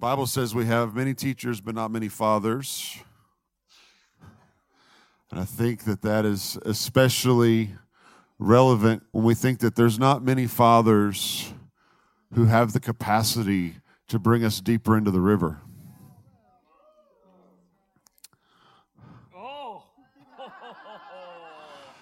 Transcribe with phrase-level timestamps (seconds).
[0.00, 2.96] Bible says we have many teachers, but not many fathers.
[5.30, 7.74] And I think that that is especially
[8.38, 11.52] relevant when we think that there's not many fathers
[12.32, 13.74] who have the capacity
[14.08, 15.60] to bring us deeper into the river.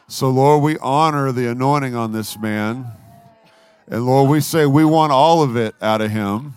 [0.06, 2.86] So, Lord, we honor the anointing on this man.
[3.88, 6.54] And Lord, we say we want all of it out of him.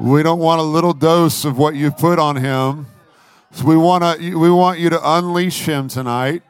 [0.00, 2.86] We don't want a little dose of what you've put on him.
[3.52, 6.42] So we want to we want you to unleash him tonight.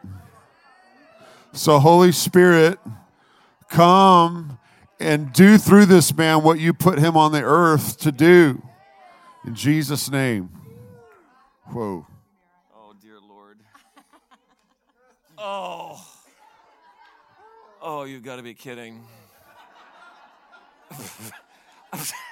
[1.53, 2.79] So Holy Spirit,
[3.69, 4.59] come
[5.01, 8.63] and do through this man what you put him on the earth to do.
[9.45, 10.49] In Jesus name.
[11.67, 12.07] Whoa.
[12.75, 13.59] Oh, dear Lord.
[15.37, 16.07] Oh.
[17.83, 19.05] Oh, you've got to be kidding.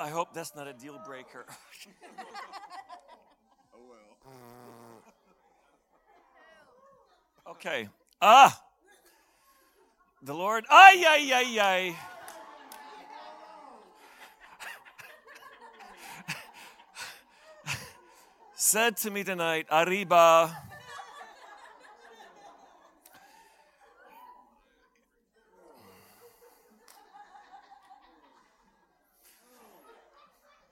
[0.00, 1.44] I hope that's not a deal breaker.
[7.46, 7.88] Okay.
[8.22, 8.62] Ah.
[10.22, 10.64] The Lord.
[10.70, 11.96] Ay, ay, ay, ay.
[18.54, 20.69] Said to me tonight, Arriba.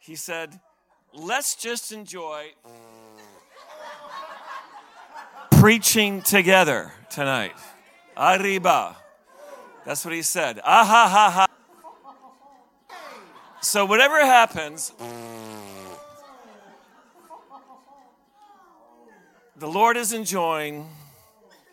[0.09, 0.59] He said,
[1.13, 2.53] let's just enjoy
[5.51, 7.53] preaching together tonight.
[8.17, 8.97] Arriba.
[9.85, 10.61] That's what he said.
[10.65, 11.47] Ah ha ha
[12.89, 12.89] ha.
[13.61, 14.95] So whatever happens,
[19.59, 20.89] the Lord is enjoying,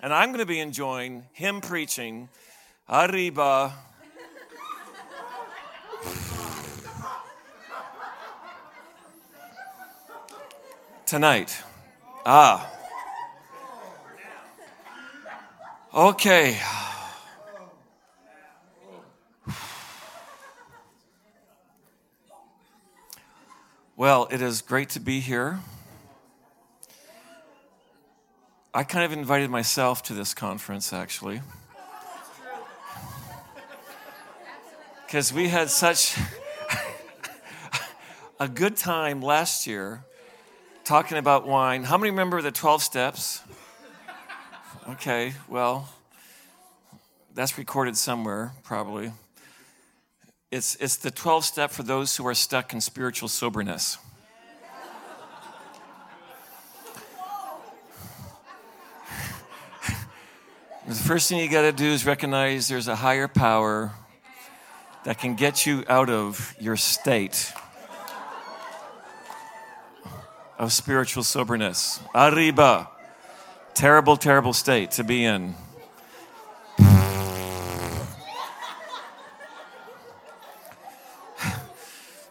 [0.01, 2.27] and I'm going to be enjoying him preaching.
[2.89, 3.73] Arriba.
[11.05, 11.61] Tonight.
[12.25, 12.67] Ah.
[15.93, 16.59] Okay.
[23.95, 25.59] Well, it is great to be here.
[28.73, 31.41] I kind of invited myself to this conference, actually.
[35.05, 36.17] Because we had such
[38.39, 40.03] a good time last year
[40.85, 41.83] talking about wine.
[41.83, 43.41] How many remember the 12 steps?
[44.87, 45.89] Okay, well,
[47.33, 49.11] that's recorded somewhere, probably.
[50.51, 53.97] It's, it's the 12 step for those who are stuck in spiritual soberness.
[60.87, 63.91] the first thing you got to do is recognize there's a higher power
[65.03, 67.51] that can get you out of your state
[70.57, 71.99] of spiritual soberness.
[72.13, 72.89] Arriba.
[73.73, 75.55] Terrible, terrible state to be in.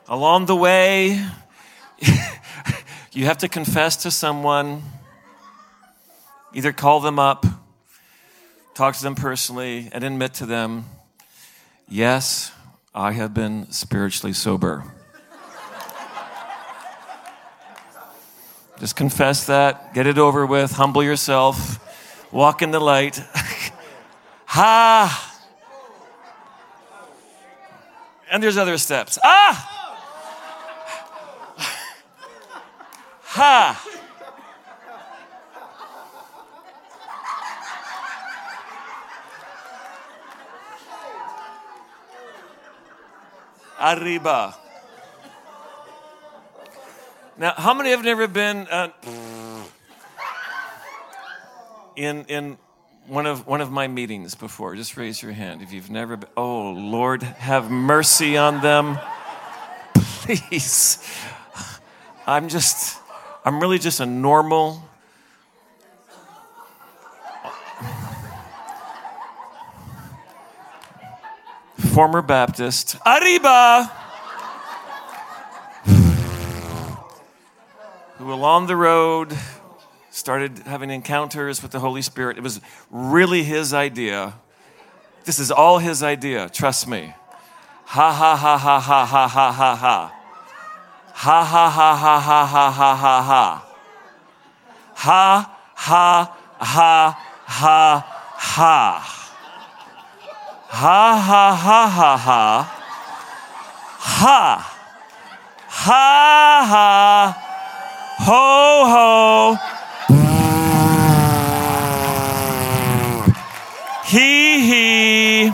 [0.09, 1.23] Along the way,
[3.13, 4.83] you have to confess to someone,
[6.55, 7.45] either call them up,
[8.75, 10.87] talk to them personally, and admit to them,
[11.89, 12.53] yes,
[12.95, 14.94] I have been spiritually sober.
[18.85, 21.81] Just confess that, get it over with, humble yourself,
[22.31, 23.17] walk in the light.
[24.45, 25.41] ha!
[28.31, 29.19] And there's other steps.
[29.25, 29.71] Ah!
[33.23, 33.89] Ha!
[43.81, 44.64] Arriba.
[47.37, 48.91] Now, how many have never been uh,
[51.97, 52.59] in in
[53.09, 54.77] one of one of my meetings before?
[54.77, 56.31] Just raise your hand if you've never been.
[56.37, 58.99] Oh Lord, have mercy on them,
[59.95, 61.05] please.
[62.25, 63.01] I'm just,
[63.45, 64.81] I'm really just a normal.
[71.93, 72.97] Former Baptist.
[73.05, 74.04] Arriba!
[78.25, 79.37] Who along the road
[80.09, 82.39] started having encounters with the Holy Spirit.
[82.39, 82.59] It was
[82.91, 84.33] really his idea.
[85.27, 87.13] This is all his idea, trust me.
[87.85, 90.13] Ha ha ha ha ha ha ha ha ha.
[91.13, 93.63] Ha ha ha ha ha ha ha ha ha.
[94.95, 98.05] Ha ha ha ha
[98.39, 99.01] ha.
[100.69, 102.63] Ha ha ha ha ha.
[104.01, 104.71] Ha.
[105.69, 107.54] Ha ha.
[108.19, 109.59] Ho ho.
[114.07, 115.49] He he.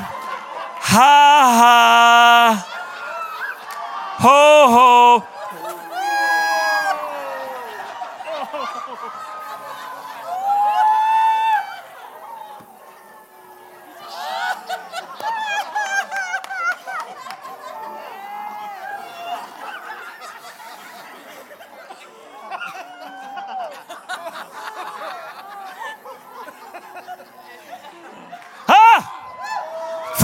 [0.92, 1.14] Ha
[1.60, 2.64] ha.
[4.20, 4.90] Ho ho.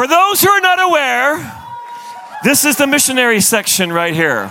[0.06, 1.52] For those who are not aware,
[2.44, 4.48] this is the missionary section right here.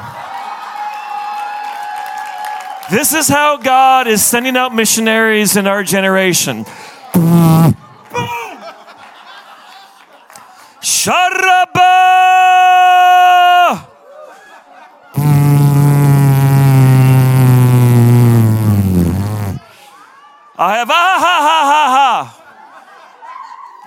[2.92, 6.66] This is how God is sending out missionaries in our generation.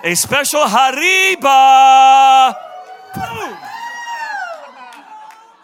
[0.09, 2.55] A special hariba.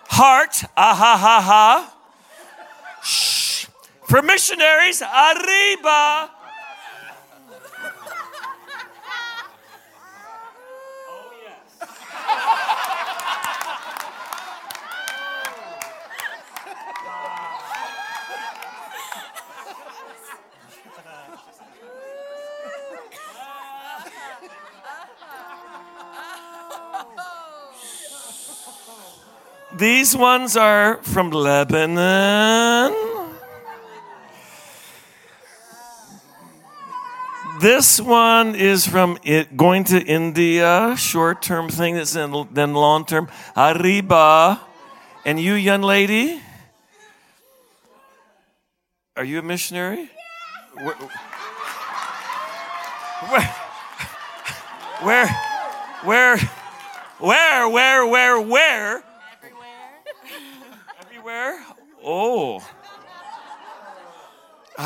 [0.08, 1.94] Heart, ah ha ha ha.
[3.02, 3.66] Shh.
[4.04, 6.30] For missionaries, arriba.
[29.86, 32.92] These ones are from Lebanon.
[37.62, 43.06] This one is from it, going to India, short term thing that's in, then long
[43.06, 43.30] term.
[43.56, 44.60] Arriba.
[45.24, 46.42] And you, young lady?
[49.16, 50.10] Are you a missionary?
[50.82, 50.96] Where,
[55.04, 55.28] where,
[56.04, 56.38] where,
[57.20, 59.04] where, where, where, where?
[61.26, 61.66] Everywhere?
[62.04, 62.64] Oh.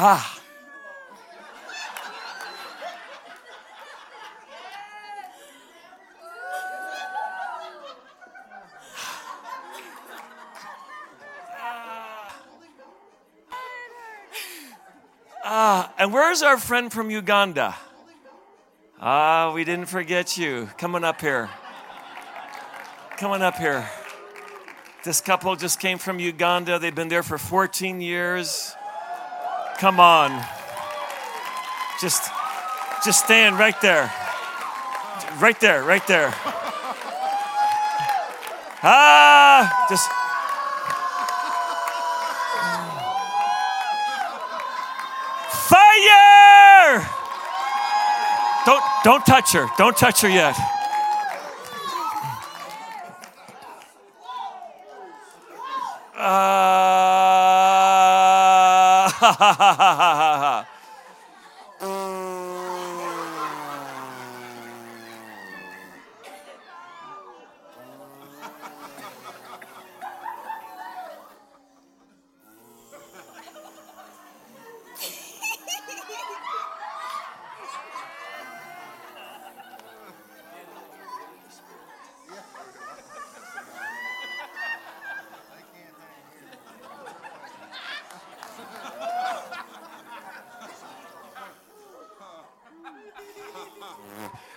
[0.02, 0.40] Ah.
[15.44, 17.76] Ah, and where's our friend from Uganda?
[19.02, 20.70] Ah, we didn't forget you.
[20.78, 21.50] Coming up here.
[23.18, 23.86] Coming up here.
[25.04, 26.80] This couple just came from Uganda.
[26.80, 28.78] They've been there for 14 years.
[29.80, 30.46] Come on.
[32.02, 32.30] Just
[33.06, 34.12] just stand right there.
[35.40, 36.34] Right there, right there.
[38.84, 40.10] Ah, just
[45.70, 47.08] Fire!
[48.66, 49.68] Don't don't touch her.
[49.78, 50.58] Don't touch her yet.
[59.20, 60.66] Ha ha ha ha ha ha.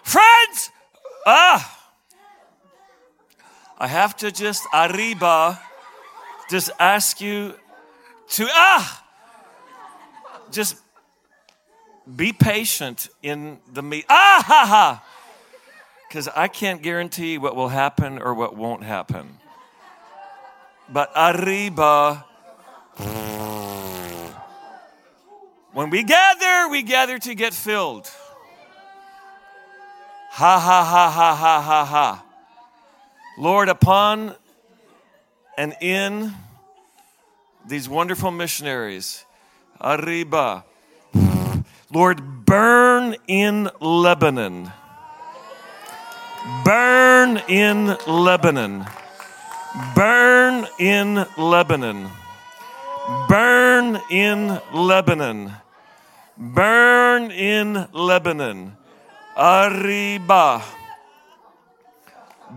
[0.05, 0.71] Friends,
[1.27, 1.79] ah,
[4.03, 5.61] To just arriba,
[6.51, 7.55] just ask you
[8.31, 9.05] to ah,
[10.51, 10.77] just
[12.17, 14.05] be patient in the meet.
[14.09, 15.05] Ah ha ha,
[16.09, 19.39] because I can't guarantee what will happen or what won't happen.
[20.89, 22.25] But arriba.
[25.73, 28.11] When we gather, we gather to get filled.
[30.31, 32.25] Ha ha ha ha ha ha ha.
[33.39, 34.35] Lord, upon
[35.57, 36.35] and in
[37.67, 39.25] these wonderful missionaries,
[39.81, 40.65] Arriba.
[41.93, 44.73] Lord, burn in Lebanon.
[46.65, 48.87] Burn in Lebanon.
[49.95, 52.11] Burn in Lebanon.
[53.29, 55.53] Burn in Lebanon.
[56.39, 58.77] Burn in Lebanon.
[59.37, 60.63] Arriba.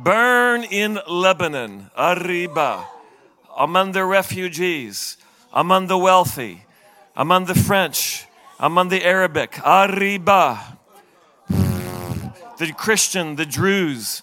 [0.03, 1.89] Burn in Lebanon.
[1.97, 2.85] Arriba.
[3.57, 5.17] Among the refugees,
[5.53, 6.65] among the wealthy,
[7.15, 8.25] among the French,
[8.59, 9.57] among the Arabic.
[9.65, 10.77] Arriba.
[11.47, 14.21] The Christian, the Druze,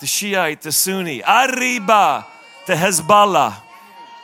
[0.00, 1.22] the Shiite, the Sunni.
[1.22, 2.26] Arriba.
[2.66, 3.54] The Hezbollah.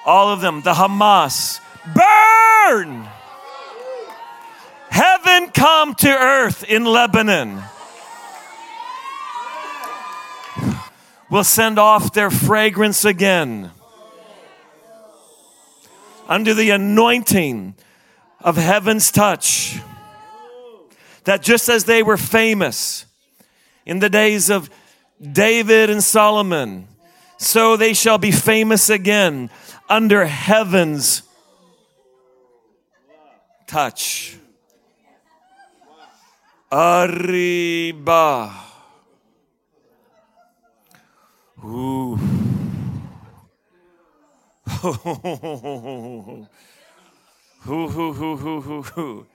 [0.04, 0.62] All of them.
[0.62, 1.60] The Hamas.
[1.94, 3.06] Burn.
[4.90, 7.62] Heaven come to earth in Lebanon.
[11.30, 13.70] Will send off their fragrance again
[16.28, 17.74] under the anointing
[18.40, 19.78] of heaven's touch.
[21.24, 23.06] That just as they were famous
[23.86, 24.70] in the days of
[25.20, 26.88] David and Solomon,
[27.36, 29.50] so they shall be famous again
[29.88, 31.22] under heaven's
[33.66, 34.36] touch.
[36.72, 38.69] Arriba.
[41.62, 42.16] Ooh.
[47.64, 49.26] Hoo, hoo, hoo, hoo, hoo, hoo.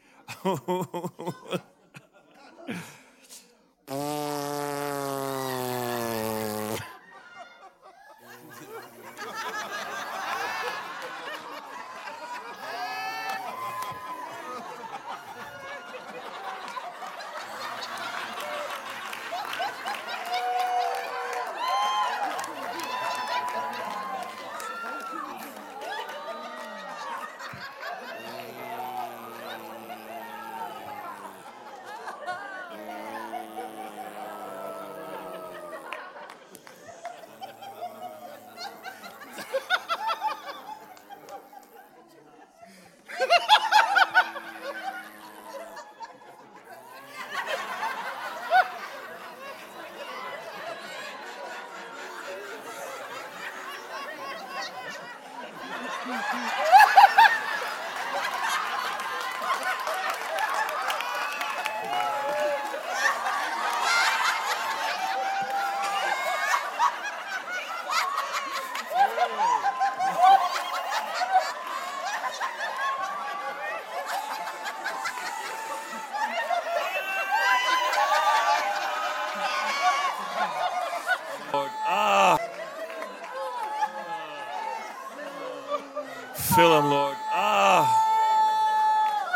[81.55, 81.72] Lord.
[81.88, 82.38] Ah.
[86.56, 87.18] Fill him, Lord.
[87.34, 87.84] Ah.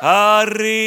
[0.01, 0.79] Arriba.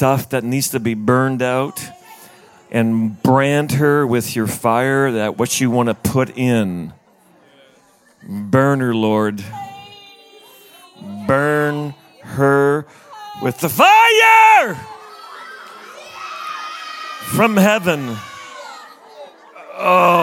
[0.00, 1.78] Stuff that needs to be burned out.
[2.70, 6.94] And brand her with your fire that what you want to put in.
[8.26, 9.44] Burn her, Lord.
[11.26, 11.92] Burn
[12.22, 12.86] her
[13.42, 14.74] with the fire
[17.34, 18.16] from heaven.
[19.76, 20.19] Oh.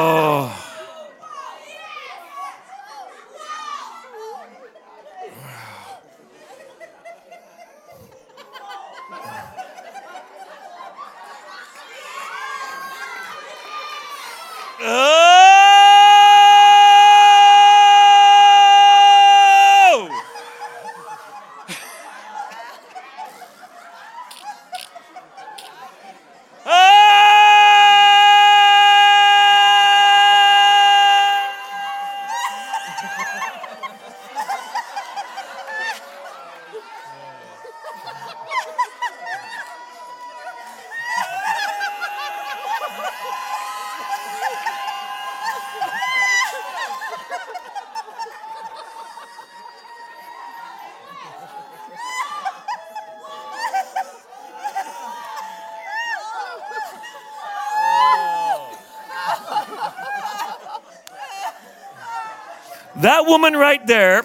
[63.02, 64.24] That woman right there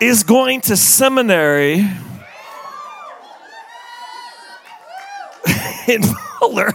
[0.00, 1.80] is going to seminary
[5.86, 6.02] in
[6.40, 6.72] Fuller.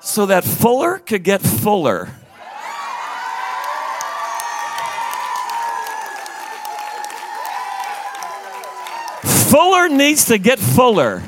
[0.00, 2.10] so that Fuller could get fuller.
[9.50, 11.22] Fuller needs to get fuller.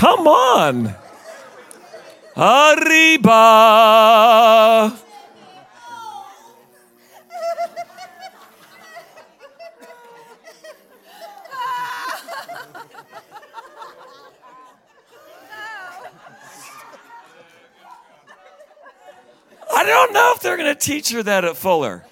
[0.00, 0.94] Come on.
[2.34, 3.28] Arriba.
[19.72, 22.06] I don't know if they're going to teach her that at Fuller.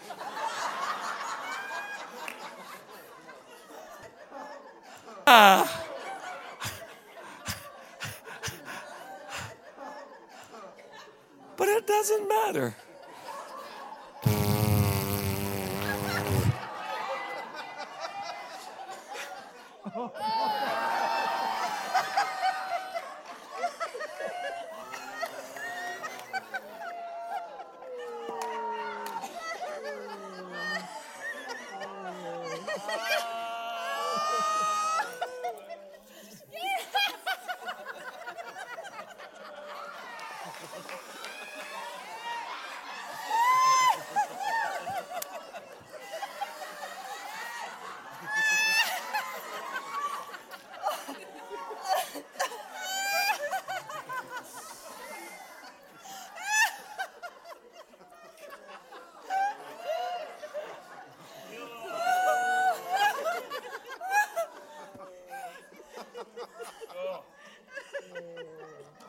[5.26, 5.86] Ah.
[11.56, 12.76] But it doesn't matter.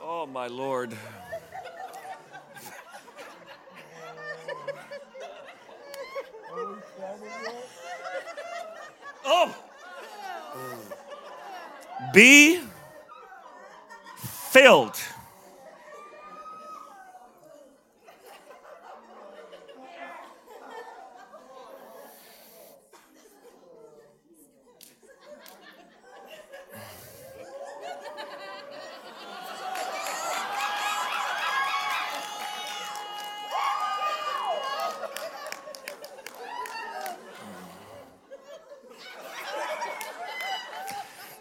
[0.01, 0.93] Oh, my Lord.
[9.25, 9.55] Oh.
[12.13, 12.59] Be
[14.17, 14.99] filled.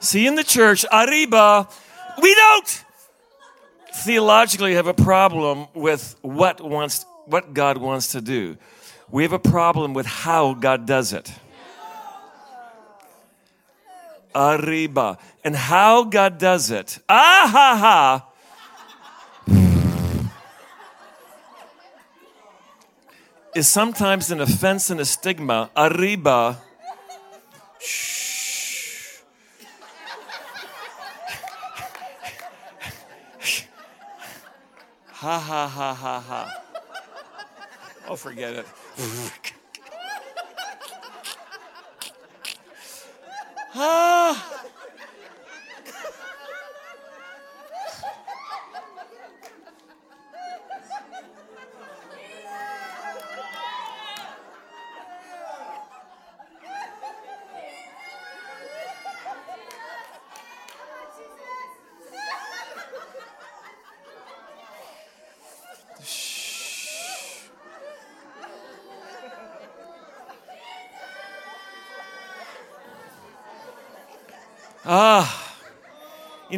[0.09, 1.69] See, in the church, arriba,
[2.23, 2.85] we don't
[3.93, 8.57] theologically have a problem with what wants what God wants to do.
[9.11, 11.31] We have a problem with how God does it.
[14.35, 15.19] Arriba.
[15.45, 16.99] And how God does it.
[17.07, 18.25] Ah ha ha.
[23.55, 25.69] Is sometimes an offense and a stigma.
[25.77, 26.63] Arriba.
[27.79, 28.18] Shh.
[35.21, 36.49] Ha ha ha ha ha.
[38.09, 38.67] Oh, forget it.
[43.75, 44.68] ah.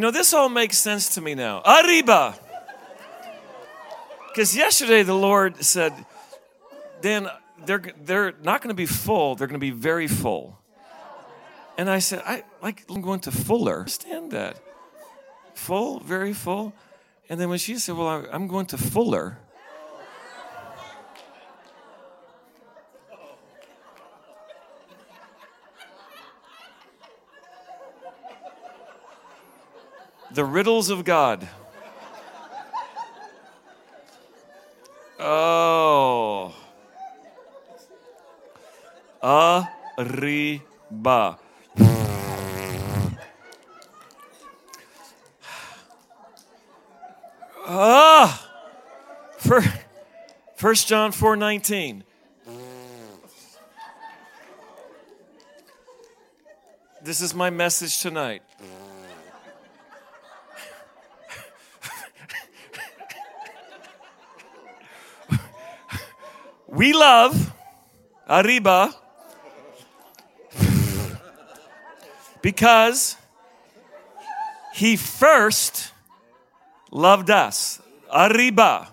[0.00, 1.60] You know, this all makes sense to me now.
[1.60, 2.34] Arriba.
[4.28, 5.92] Because yesterday the Lord said,
[7.02, 7.28] Dan,
[7.66, 10.58] they're, they're not going to be full, they're going to be very full.
[11.76, 13.80] And I said, I like I'm going to Fuller.
[13.80, 14.56] Understand that.
[15.52, 16.72] Full, very full.
[17.28, 19.36] And then when she said, Well, I'm going to Fuller.
[30.32, 31.48] The riddles of God.
[35.18, 36.54] Oh.
[40.00, 41.38] Arriba.
[47.66, 48.48] Ah.
[49.38, 49.62] For
[50.56, 52.04] First John 4:19.
[57.02, 58.42] This is my message tonight.
[66.80, 67.52] We love
[68.26, 68.94] arriba
[72.40, 73.16] because
[74.72, 75.92] he first
[76.90, 77.82] loved us.
[78.10, 78.88] Arriba.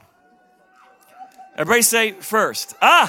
[1.54, 2.76] Everybody say first.
[2.82, 3.08] Ah.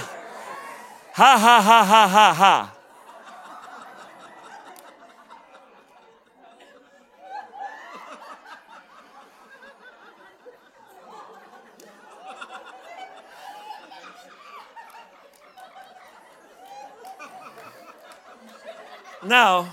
[1.15, 2.78] Ha ha ha ha ha ha.
[19.29, 19.69] Now,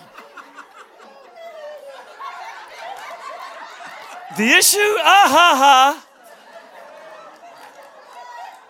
[4.36, 6.06] the issue, ah ha ha,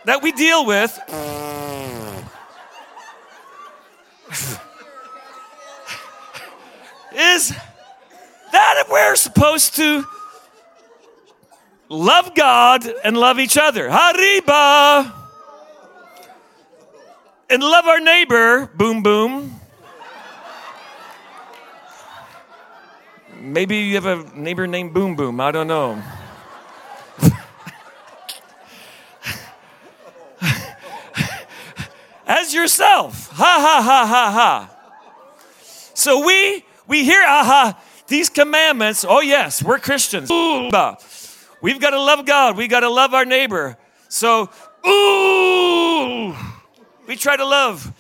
[0.05, 0.91] that we deal with
[7.15, 7.51] is
[8.51, 10.05] that we're supposed to
[11.89, 13.89] love God and love each other.
[13.89, 15.11] Hariba!
[17.49, 19.61] And love our neighbor, boom boom.
[23.45, 25.39] Maybe you have a neighbor named Boom Boom.
[25.39, 26.01] I don't know.
[32.25, 33.29] As yourself.
[33.29, 34.71] Ha ha ha ha ha.
[35.93, 39.05] So we we hear aha these commandments.
[39.07, 40.27] Oh yes, we're Christians.
[41.61, 42.57] We've got to love God.
[42.57, 43.77] We got to love our neighbor.
[44.09, 44.49] So
[44.87, 46.35] ooh,
[47.07, 47.93] we try to love.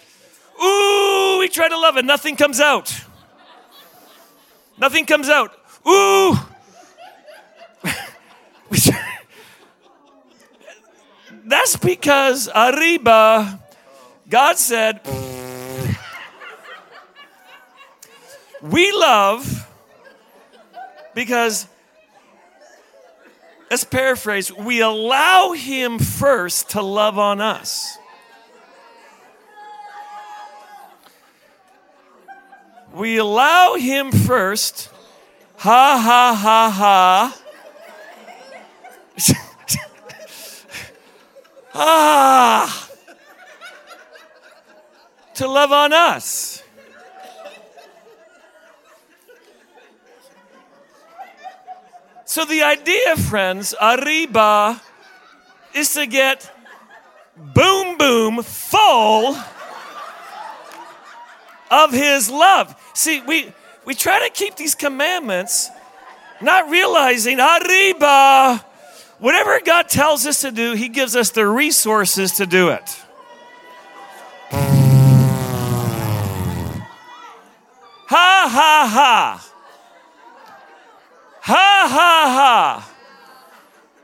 [0.59, 3.04] Ooh, we try to love and nothing comes out.
[4.77, 5.51] Nothing comes out.
[5.87, 6.35] Ooh.
[11.45, 13.59] That's because arriba,
[14.27, 14.99] God said,
[18.61, 19.67] we love
[21.13, 21.67] because,
[23.69, 27.97] let's paraphrase, we allow Him first to love on us.
[32.95, 34.89] We allow him first.
[35.57, 37.37] Ha ha ha ha.
[41.75, 42.89] ah.
[45.33, 46.63] To love on us.
[52.25, 54.81] So the idea, friends, arriba,
[55.73, 56.49] is to get
[57.35, 59.35] boom boom full
[61.71, 62.75] of his love.
[62.95, 63.53] See, we,
[63.83, 65.69] we try to keep these commandments,
[66.41, 68.65] not realizing, arriba,
[69.19, 73.01] whatever God tells us to do, he gives us the resources to do it.
[78.07, 79.51] Ha ha ha.
[81.41, 82.91] Ha ha ha.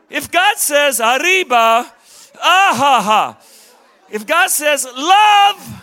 [0.09, 1.89] If God says arriba,
[2.43, 3.37] ah ha ha.
[4.09, 5.81] If God says love,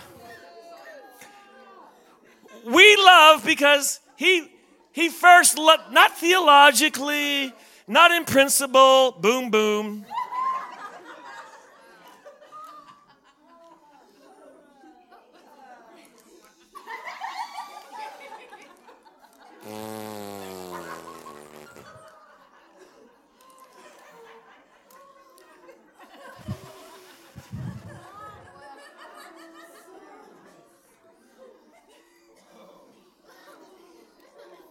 [2.73, 4.47] we love because he
[4.91, 7.53] he first loved not theologically
[7.87, 10.05] not in principle boom boom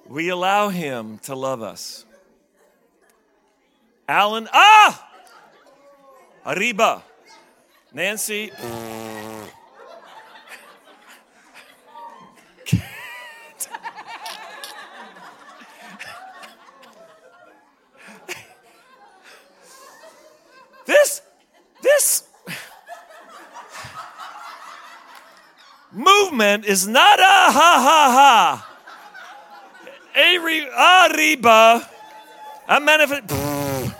[0.08, 2.06] We allow Him to love us.
[4.08, 5.06] Alan, ah!
[6.46, 7.02] Arriba.
[7.92, 8.50] Nancy.
[20.86, 21.20] this,
[21.82, 22.22] this
[25.92, 28.77] movement is not a ha ha ha.
[30.18, 31.88] Ari- Arriba.
[32.68, 33.24] A manifest.
[33.32, 33.94] Oh.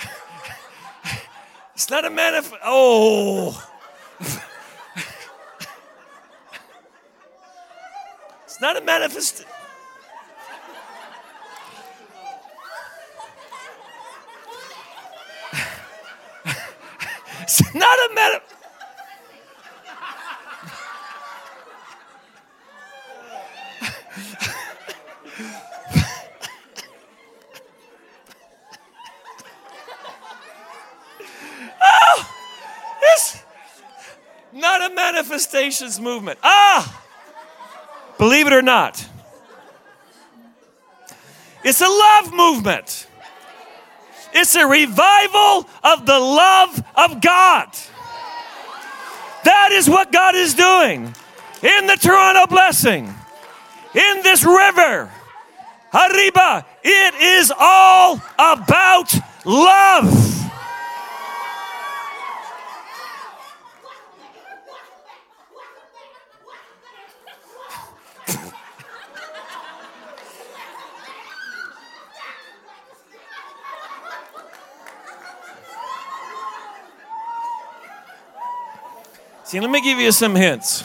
[1.74, 2.54] It's not a manifest.
[2.64, 3.68] Oh.
[8.44, 9.44] It's not a manifest.
[17.42, 18.54] It's not a manifest.
[33.02, 33.42] It's
[34.52, 36.38] not a manifestations movement.
[36.42, 37.02] Ah!
[38.18, 39.06] Believe it or not.
[41.64, 43.06] It's a love movement.
[44.34, 47.68] It's a revival of the love of God.
[49.44, 51.14] That is what God is doing
[51.62, 53.06] in the Toronto blessing,
[53.94, 55.10] in this river.
[55.94, 59.14] Arriba, it is all about
[59.46, 60.35] love.
[79.56, 80.84] See, let me give you some hints.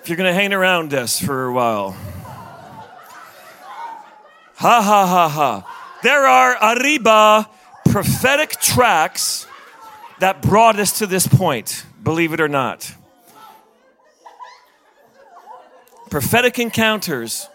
[0.00, 1.90] If you're going to hang around us for a while.
[4.54, 5.98] Ha ha ha ha.
[6.04, 7.50] There are arriba
[7.86, 9.48] prophetic tracks
[10.20, 12.94] that brought us to this point, believe it or not.
[16.10, 17.48] Prophetic encounters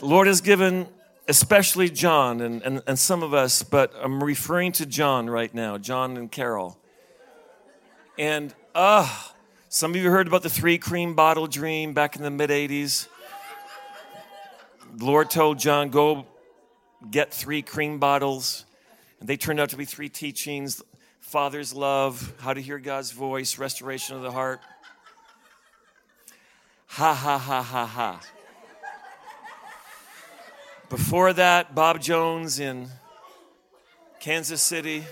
[0.00, 0.88] the Lord has given,
[1.28, 5.78] especially John and, and, and some of us, but I'm referring to John right now,
[5.78, 6.76] John and Carol.
[8.18, 9.08] And uh,
[9.68, 13.08] some of you heard about the three cream bottle dream back in the mid 80s.
[14.94, 16.26] The Lord told John, go
[17.10, 18.64] get three cream bottles.
[19.20, 20.82] And they turned out to be three teachings
[21.20, 24.60] Father's love, how to hear God's voice, restoration of the heart.
[26.88, 28.20] Ha ha ha ha ha.
[30.90, 32.88] Before that, Bob Jones in
[34.20, 35.04] Kansas City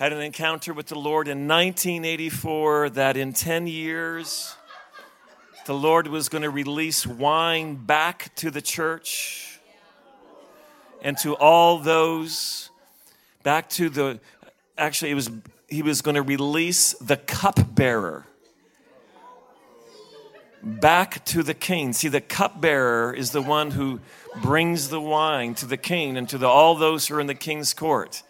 [0.00, 4.56] had an encounter with the Lord in 1984 that in 10 years,
[5.66, 9.60] the Lord was going to release wine back to the church
[11.02, 12.70] and to all those
[13.42, 14.20] back to the
[14.78, 15.30] actually it was
[15.68, 18.26] he was going to release the cupbearer
[20.62, 21.92] back to the king.
[21.92, 24.00] See the cupbearer is the one who
[24.40, 27.34] brings the wine to the king and to the, all those who are in the
[27.34, 28.22] king's court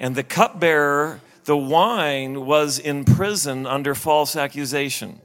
[0.00, 5.20] and the cupbearer the wine was in prison under false accusation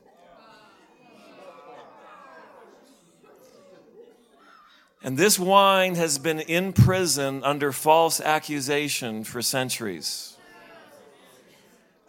[5.06, 10.36] And this wine has been in prison under false accusation for centuries.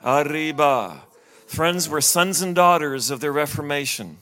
[0.03, 1.03] Arriba.
[1.47, 4.17] Friends, we're sons and daughters of the Reformation.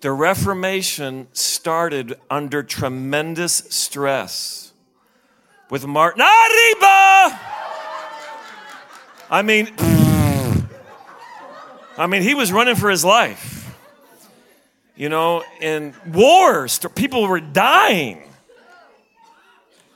[0.00, 4.69] The Reformation started under tremendous stress
[5.70, 6.20] with Martin.
[6.20, 7.40] Arriba!
[9.32, 9.72] I mean,
[11.96, 13.60] I mean, he was running for his life
[15.00, 18.22] you know, in wars, people were dying.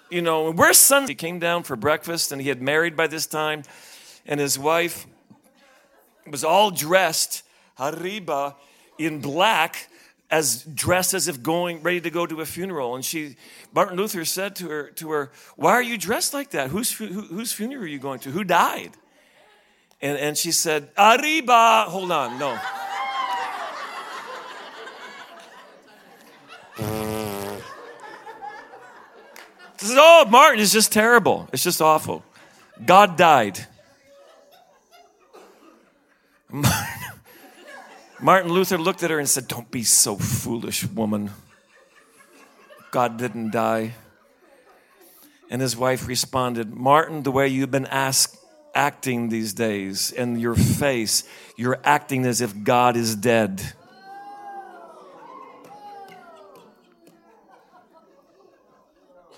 [0.08, 1.10] You know, we're sons.
[1.10, 3.64] He came down for breakfast and he had married by this time,
[4.24, 5.06] and his wife
[6.26, 7.42] was all dressed,
[7.78, 8.56] arriba,
[8.98, 9.88] in black,
[10.34, 12.96] as dressed as if going, ready to go to a funeral.
[12.96, 13.36] And she,
[13.72, 16.70] Martin Luther said to her, to her Why are you dressed like that?
[16.70, 18.32] Whose, who, whose funeral are you going to?
[18.32, 18.90] Who died?
[20.02, 21.84] And, and she said, Arriba.
[21.86, 22.58] Hold on, no.
[29.76, 31.48] Says, oh, Martin is just terrible.
[31.52, 32.24] It's just awful.
[32.84, 33.64] God died.
[36.50, 37.03] Martin
[38.24, 41.30] Luther looked at her and said, Don't be so foolish, woman.
[42.90, 43.94] God didn't die.
[45.50, 48.34] And his wife responded, Martin, the way you've been ask,
[48.74, 51.24] acting these days, and your face,
[51.56, 53.74] you're acting as if God is dead.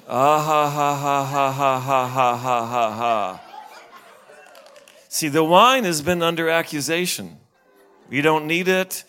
[0.08, 3.40] Ah ha ha ha ha ha ha ha ha ha ha.
[5.08, 7.40] See, the wine has been under accusation.
[8.08, 9.04] We don't need it.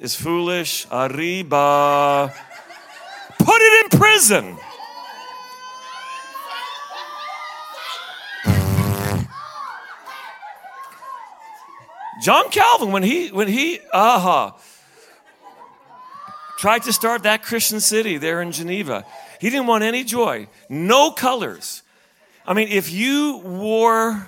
[0.00, 0.86] It's foolish.
[0.90, 2.32] Arriba.
[3.38, 4.56] Put it in prison.
[12.20, 14.58] John Calvin, when he, when he, aha, uh-huh,
[16.58, 19.04] tried to start that Christian city there in Geneva,
[19.40, 21.82] he didn't want any joy, no colors.
[22.44, 24.26] I mean, if you wore,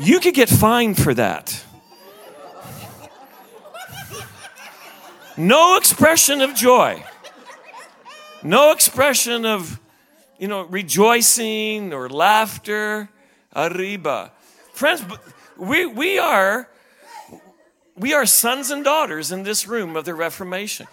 [0.00, 1.64] you could get fined for that.
[5.36, 7.04] No expression of joy.
[8.42, 9.78] No expression of,
[10.38, 13.08] you know, rejoicing or laughter.
[13.54, 14.32] Arriba.
[14.72, 15.04] Friends,
[15.56, 16.68] we, we are
[17.96, 20.86] we are sons and daughters in this room of the Reformation.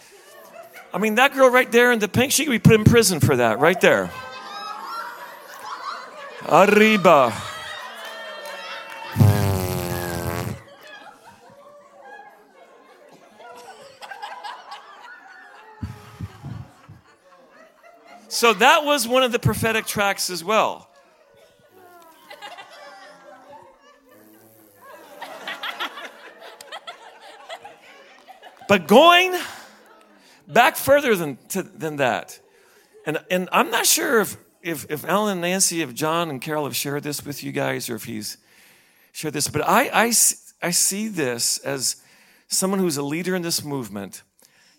[0.94, 3.22] I mean, that girl right there in the pink, she could be put in prison
[3.22, 4.12] for that, right there.
[6.50, 7.34] Arriba.
[18.38, 20.88] So that was one of the prophetic tracks as well.
[28.68, 29.36] But going
[30.48, 32.40] back further than, to, than that,
[33.08, 36.66] and, and I'm not sure if, if, if Alan and Nancy, if John and Carol
[36.66, 38.38] have shared this with you guys, or if he's
[39.14, 40.14] shared this, but I, I,
[40.62, 42.04] I see this as
[42.50, 44.22] someone who's a leader in this movement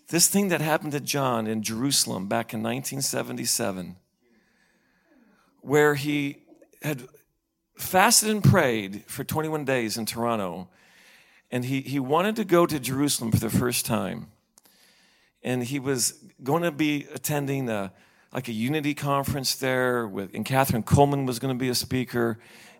[0.09, 3.95] this thing that happened to John in Jerusalem back in 1977,
[5.61, 6.37] where he
[6.81, 7.07] had
[7.77, 10.67] fasted and prayed for 21 days in Toronto,
[11.51, 14.27] and he, he wanted to go to Jerusalem for the first time.
[15.43, 17.93] And he was going to be attending a,
[18.33, 22.39] like a unity conference there, with, and Kathryn Kuhlman was going to be a speaker.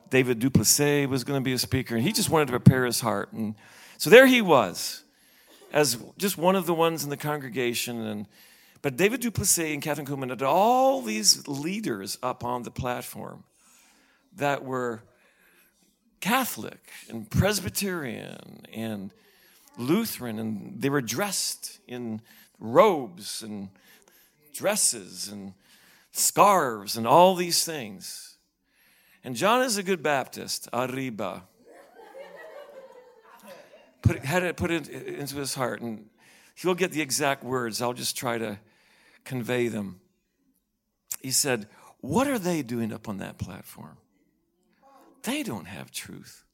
[0.10, 3.02] David Duplessis was going to be a speaker, and he just wanted to prepare his
[3.02, 3.32] heart.
[3.34, 3.54] And
[3.98, 5.04] so there he was
[5.72, 8.06] as just one of the ones in the congregation.
[8.06, 8.28] And,
[8.82, 13.44] but David Duplessis and Kathryn Kuhlman had all these leaders up on the platform
[14.36, 15.02] that were
[16.20, 19.12] Catholic and Presbyterian and
[19.78, 22.22] Lutheran, and they were dressed in
[22.60, 23.70] robes and
[24.54, 25.54] dresses and
[26.12, 28.36] scarves and all these things.
[29.24, 31.44] And John is a good Baptist, arriba
[34.02, 36.10] put had it put it into his heart, and
[36.56, 37.82] he'll get the exact words.
[37.82, 38.60] I'll just try to
[39.24, 40.02] convey them.
[41.22, 41.68] He said,
[42.02, 43.98] What are they doing up on that platform?
[45.24, 46.46] They don't have truth.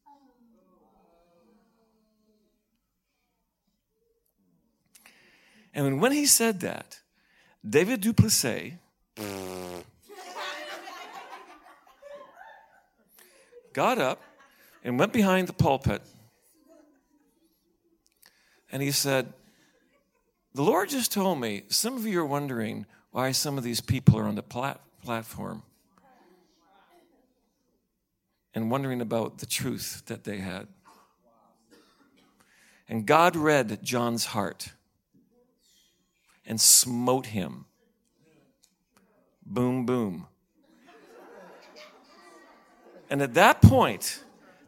[5.73, 7.01] And when he said that,
[7.67, 8.73] David Duplessis
[13.73, 14.21] got up
[14.83, 16.01] and went behind the pulpit
[18.75, 19.31] and he said,
[20.53, 24.19] The Lord just told me, some of you are wondering why some of these people
[24.19, 25.63] are on the plat- platform
[28.53, 30.67] and wondering about the truth that they had.
[32.89, 34.73] And God read John's heart
[36.45, 37.67] and smote him.
[39.45, 40.27] Boom, boom.
[43.09, 44.21] And at that point,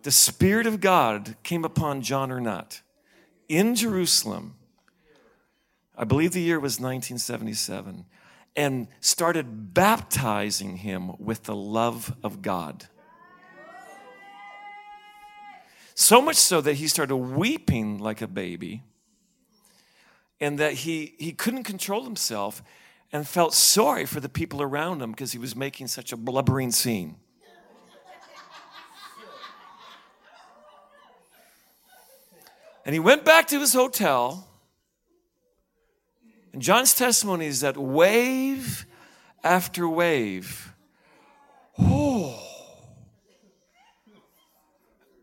[0.03, 2.83] the Spirit of God came upon John or not
[3.47, 4.55] in Jerusalem,
[5.95, 8.05] I believe the year was 1977,
[8.55, 12.87] and started baptizing him with the love of God.
[15.95, 18.83] So much so that he started weeping like a baby,
[20.39, 22.61] and that he, he couldn't control himself
[23.11, 26.71] and felt sorry for the people around him because he was making such a blubbering
[26.71, 27.15] scene.
[32.87, 34.47] And he went back to his hotel.
[36.53, 38.85] And John's testimony is that wave
[39.43, 40.73] after wave,
[41.77, 42.41] oh,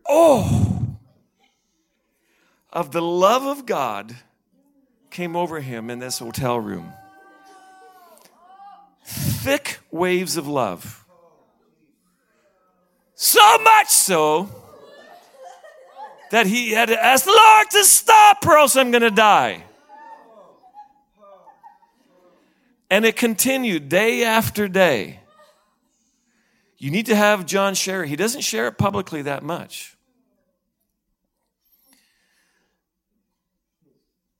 [0.07, 0.95] oh,
[2.71, 4.15] of the love of God
[5.09, 6.93] came over him in this hotel room.
[9.03, 11.03] Thick waves of love.
[13.15, 14.64] So much so
[16.31, 19.63] that he had to ask the Lord to stop or else I'm going to die.
[22.89, 25.19] And it continued day after day.
[26.77, 28.09] You need to have John share it.
[28.09, 29.95] He doesn't share it publicly that much.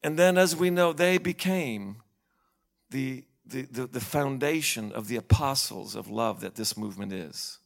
[0.04, 1.98] And then, as we know, they became
[2.92, 7.58] the, the, the, the foundation of the apostles of love that this movement is.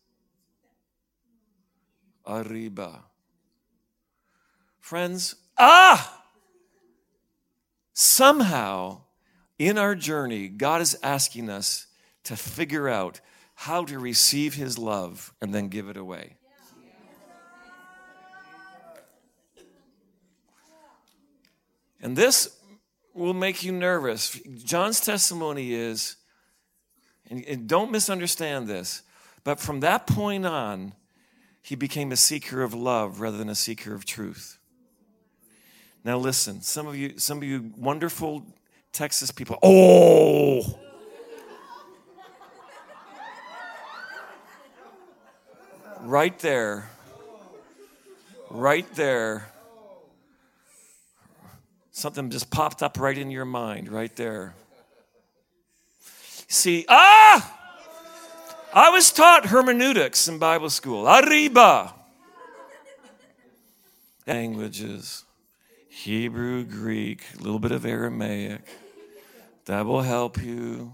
[2.25, 3.03] Arriba.
[4.79, 6.23] Friends, ah!
[7.93, 9.01] Somehow
[9.57, 11.87] in our journey, God is asking us
[12.23, 13.19] to figure out
[13.55, 16.37] how to receive his love and then give it away.
[22.01, 22.57] And this
[23.13, 24.39] will make you nervous.
[24.63, 26.15] John's testimony is,
[27.29, 29.01] and, don't misunderstand this,
[29.43, 30.93] but from that point on,
[31.61, 34.58] he became a seeker of love rather than a seeker of truth.
[36.03, 38.45] Now listen, some of you, some of you wonderful
[38.93, 40.79] Texas people, oh,
[45.99, 46.89] right there,
[48.49, 49.51] right there.
[51.91, 54.55] Something just popped up right in your mind, right there.
[56.47, 57.57] See, ah!
[58.73, 61.07] I was taught hermeneutics in Bible school.
[61.07, 61.93] Arriba!
[64.25, 65.25] Languages
[66.03, 68.61] Hebrew, Greek, a little bit of Aramaic.
[69.65, 70.93] That will help you.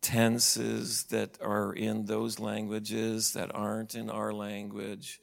[0.00, 5.20] Tenses that are in those languages that aren't in our language.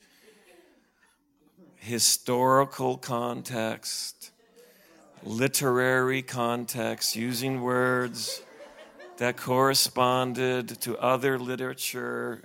[1.77, 4.31] Historical context,
[5.23, 8.43] literary context, using words
[9.15, 12.43] that corresponded to other literature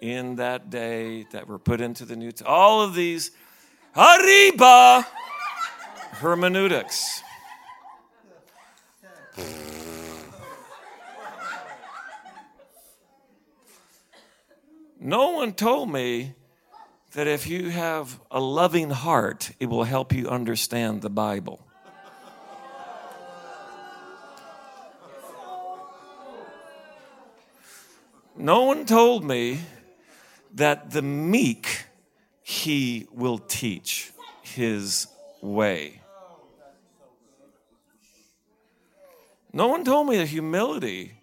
[0.00, 2.54] in that day that were put into the New Testament.
[2.54, 3.32] All of these,
[3.96, 5.04] arriba,
[6.18, 7.22] hermeneutics.
[15.00, 16.34] No one told me
[17.12, 21.64] that if you have a loving heart, it will help you understand the Bible.
[28.36, 29.60] No one told me
[30.54, 31.86] that the meek
[32.42, 34.12] he will teach
[34.42, 35.06] his
[35.40, 36.00] way.
[39.52, 41.14] No one told me that humility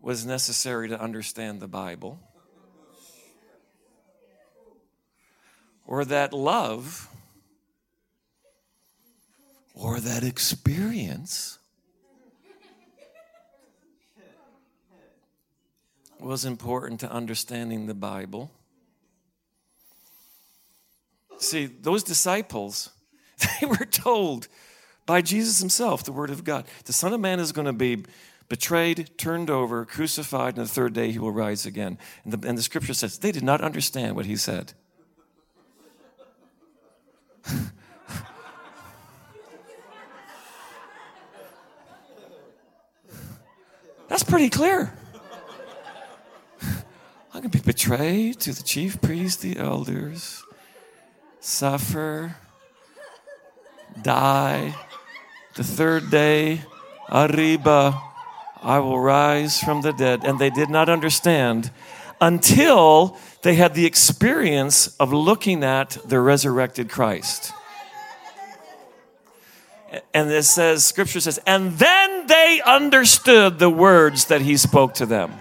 [0.00, 2.20] was necessary to understand the Bible.
[5.86, 7.08] Or that love
[9.74, 11.58] or that experience
[16.18, 18.50] was important to understanding the Bible.
[21.38, 22.90] See, those disciples,
[23.60, 24.48] they were told
[25.06, 28.04] by Jesus himself, the Word of God, the Son of Man is going to be
[28.48, 31.98] betrayed, turned over, crucified, and the third day he will rise again.
[32.24, 34.72] And the, and the scripture says they did not understand what he said.
[44.08, 44.92] That's pretty clear.
[46.62, 50.42] I'm going to be betrayed to the chief priests, the elders,
[51.40, 52.36] suffer,
[54.00, 54.74] die.
[55.56, 56.60] The third day,
[57.10, 57.98] arriba,
[58.62, 60.22] I will rise from the dead.
[60.22, 61.70] And they did not understand
[62.20, 67.52] until they had the experience of looking at the resurrected Christ.
[70.12, 75.06] And it says, Scripture says, and then they understood the words that he spoke to
[75.06, 75.32] them.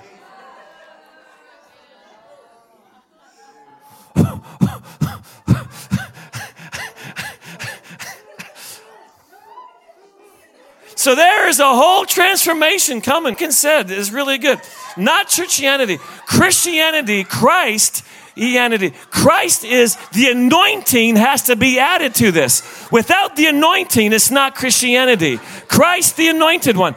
[11.05, 13.35] So there is a whole transformation coming.
[13.35, 14.59] Ken said is really good.
[14.97, 18.03] Not churchianity, Christianity, Christ.
[18.33, 18.89] Christianity.
[19.11, 22.89] Christ is the anointing has to be added to this.
[22.91, 25.37] Without the anointing, it's not Christianity.
[25.67, 26.95] Christ, the anointed one.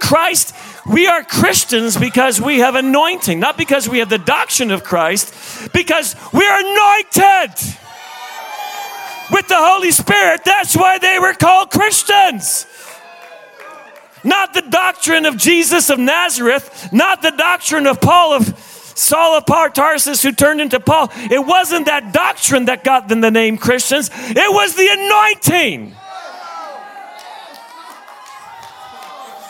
[0.00, 0.52] Christ,
[0.84, 5.72] we are Christians because we have anointing, not because we have the doctrine of Christ,
[5.72, 7.54] because we are anointed
[9.30, 10.40] with the Holy Spirit.
[10.44, 12.66] That's why they were called Christians.
[14.24, 18.58] Not the doctrine of Jesus of Nazareth, not the doctrine of Paul of
[18.96, 19.44] Saul of
[19.74, 21.10] Tarsus who turned into Paul.
[21.30, 25.94] It wasn't that doctrine that got them the name Christians, it was the anointing.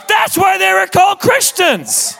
[0.08, 2.16] That's why they were called Christians.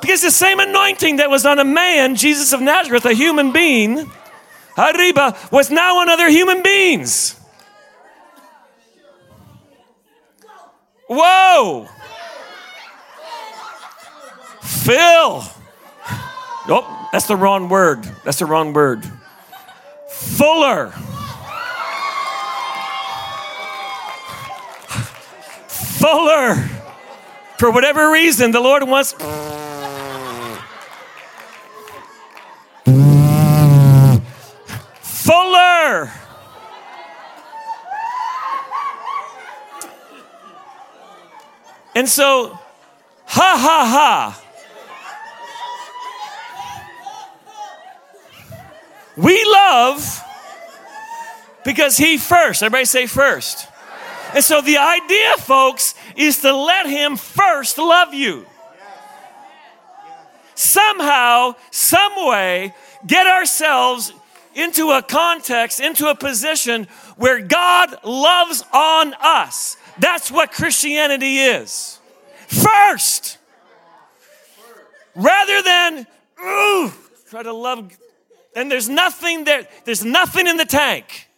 [0.00, 4.10] Because the same anointing that was on a man, Jesus of Nazareth, a human being,
[4.78, 7.40] Arriba, was now on other human beings.
[11.08, 11.88] Whoa!
[14.62, 15.42] Phil.
[16.68, 18.04] Oh, that's the wrong word.
[18.24, 19.04] That's the wrong word.
[20.08, 20.92] Fuller.
[25.68, 26.54] Fuller.
[27.58, 29.14] For whatever reason, the Lord wants.
[42.06, 42.56] And so,
[43.24, 44.42] ha ha ha.
[49.16, 50.22] We love
[51.64, 52.62] because he first.
[52.62, 53.66] Everybody say first.
[54.34, 58.46] And so the idea, folks, is to let him first love you.
[60.54, 62.72] Somehow, some way,
[63.04, 64.12] get ourselves
[64.54, 66.86] into a context, into a position
[67.16, 69.76] where God loves on us.
[69.98, 71.98] That's what Christianity is.
[72.46, 73.38] First.
[75.14, 76.06] Rather than,
[76.42, 76.92] ooh,
[77.30, 77.96] try to love.
[78.54, 81.28] And there's nothing there, there's nothing in the tank.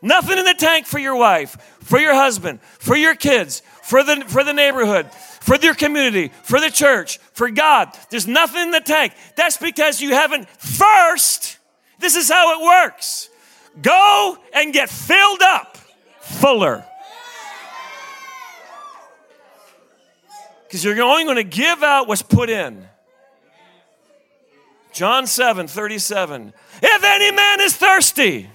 [0.00, 4.24] Nothing in the tank for your wife, for your husband, for your kids, for the,
[4.28, 7.96] for the neighborhood, for your community, for the church, for God.
[8.10, 9.14] There's nothing in the tank.
[9.34, 11.58] That's because you haven't first.
[11.98, 13.30] This is how it works.
[13.80, 15.73] Go and get filled up
[16.24, 16.84] fuller.
[20.62, 22.88] Because you're only going to give out what's put in.
[24.92, 26.52] John 7 37.
[26.82, 28.48] If any man is thirsty,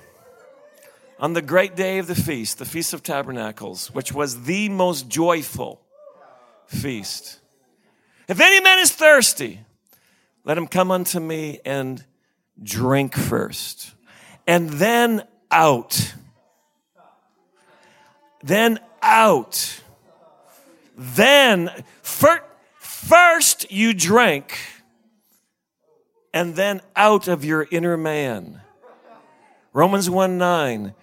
[1.19, 5.09] on the great day of the feast, the Feast of Tabernacles, which was the most
[5.09, 5.81] joyful
[6.65, 7.39] feast.
[8.27, 9.59] If any man is thirsty,
[10.45, 12.05] let him come unto me and
[12.61, 13.93] drink first,
[14.47, 16.13] and then out.
[18.41, 19.81] Then out.
[20.95, 21.71] Then,
[22.01, 24.57] first you drink,
[26.33, 28.61] and then out of your inner man.
[29.73, 30.93] Romans 1 9.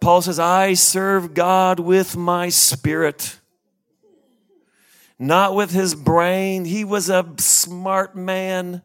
[0.00, 3.38] Paul says, I serve God with my spirit,
[5.18, 6.64] not with his brain.
[6.64, 8.82] He was a smart man,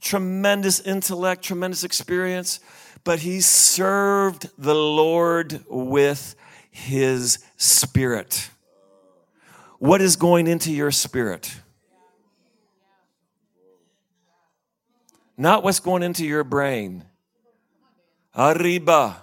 [0.00, 2.60] tremendous intellect, tremendous experience,
[3.04, 6.34] but he served the Lord with
[6.70, 8.50] his spirit.
[9.78, 11.54] What is going into your spirit?
[15.36, 17.04] Not what's going into your brain.
[18.36, 19.22] Arriba.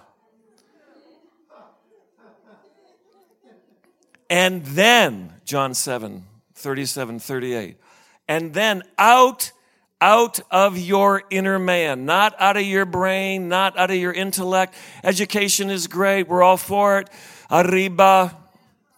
[4.28, 6.24] And then, John 7,
[6.54, 7.76] 37, 38.
[8.28, 9.50] And then out,
[10.00, 14.74] out of your inner man, not out of your brain, not out of your intellect.
[15.04, 16.28] Education is great.
[16.28, 17.10] We're all for it.
[17.50, 18.36] Arriba.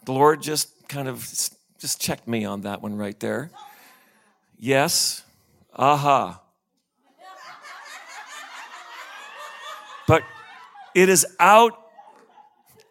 [0.05, 1.21] The Lord just kind of
[1.79, 3.51] just checked me on that one right there.
[4.59, 5.25] Yes.
[5.75, 6.41] Aha.
[10.07, 10.23] But
[10.95, 11.79] it is out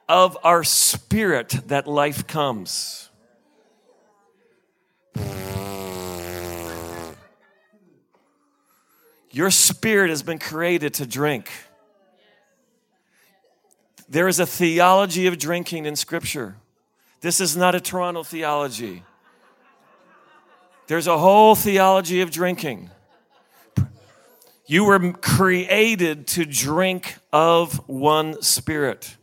[0.09, 3.09] of our spirit that life comes.
[9.32, 11.49] Your spirit has been created to drink.
[14.09, 16.57] There is a theology of drinking in Scripture.
[17.21, 19.03] This is not a Toronto theology.
[20.88, 22.89] There's a whole theology of drinking.
[24.65, 29.15] You were created to drink of one spirit.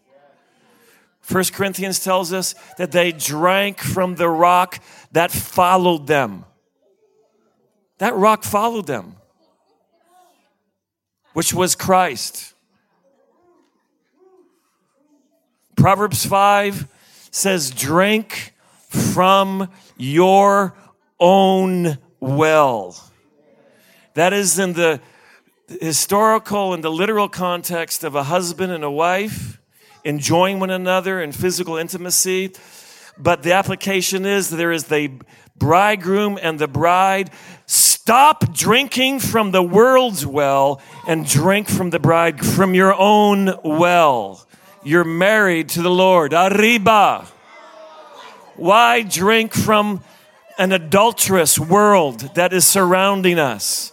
[1.20, 4.82] First Corinthians tells us that they drank from the rock
[5.12, 6.46] that followed them.
[7.98, 9.16] That rock followed them,
[11.32, 12.54] which was Christ.
[15.76, 16.88] Proverbs 5
[17.30, 18.52] says, Drink
[18.88, 20.74] from your
[21.20, 22.96] own well.
[24.14, 25.00] That is in the
[25.80, 29.60] historical and the literal context of a husband and a wife
[30.04, 32.52] enjoying one another in physical intimacy.
[33.18, 35.12] But the application is there is the
[35.56, 37.30] bridegroom and the bride.
[38.08, 44.46] Stop drinking from the world's well and drink from the bride, from your own well.
[44.82, 46.32] You're married to the Lord.
[46.32, 47.26] Arriba.
[48.56, 50.02] Why drink from
[50.56, 53.92] an adulterous world that is surrounding us?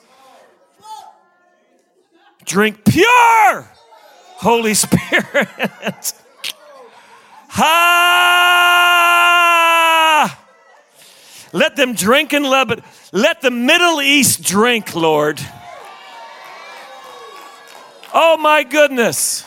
[2.45, 3.67] Drink pure
[4.37, 6.13] Holy Spirit.
[7.49, 8.45] ha!
[11.55, 12.83] Let them drink in Lebanon.
[13.13, 15.39] Let the Middle East drink, Lord.
[18.13, 19.45] Oh my goodness.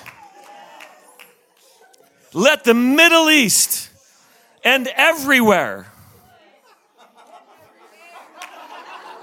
[2.32, 3.90] Let the Middle East
[4.64, 5.84] and everywhere,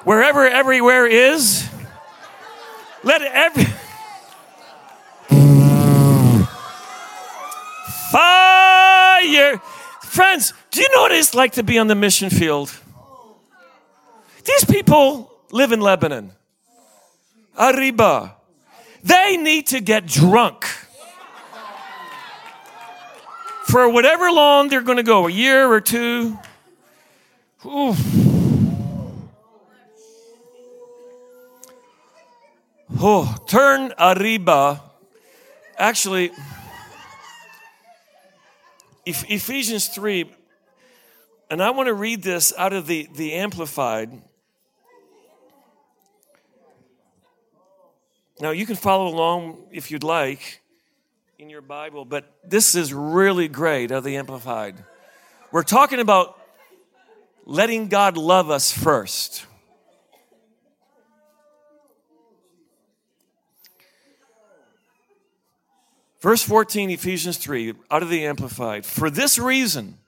[0.03, 1.67] wherever everywhere is,
[3.03, 3.63] let every
[8.11, 9.57] Fire!
[10.03, 12.78] Friends, do you know what it's like to be on the mission field?
[14.43, 16.34] These people live in Lebanon.
[17.57, 18.36] Arriba.
[19.01, 20.65] They need to get drunk.
[23.63, 26.38] For whatever long they're going to go, a year or two.
[27.65, 27.95] Ooh.
[32.99, 34.82] Oh, turn arriba.
[35.78, 36.32] Actually,
[39.05, 40.32] Ephesians 3,
[41.49, 44.21] and I want to read this out of the, the Amplified.
[48.39, 50.61] Now, you can follow along if you'd like
[51.39, 54.83] in your Bible, but this is really great of the Amplified.
[55.51, 56.39] We're talking about
[57.45, 59.45] letting God love us first.
[66.19, 68.83] Verse 14, Ephesians 3, out of the Amplified.
[68.83, 69.99] For this reason,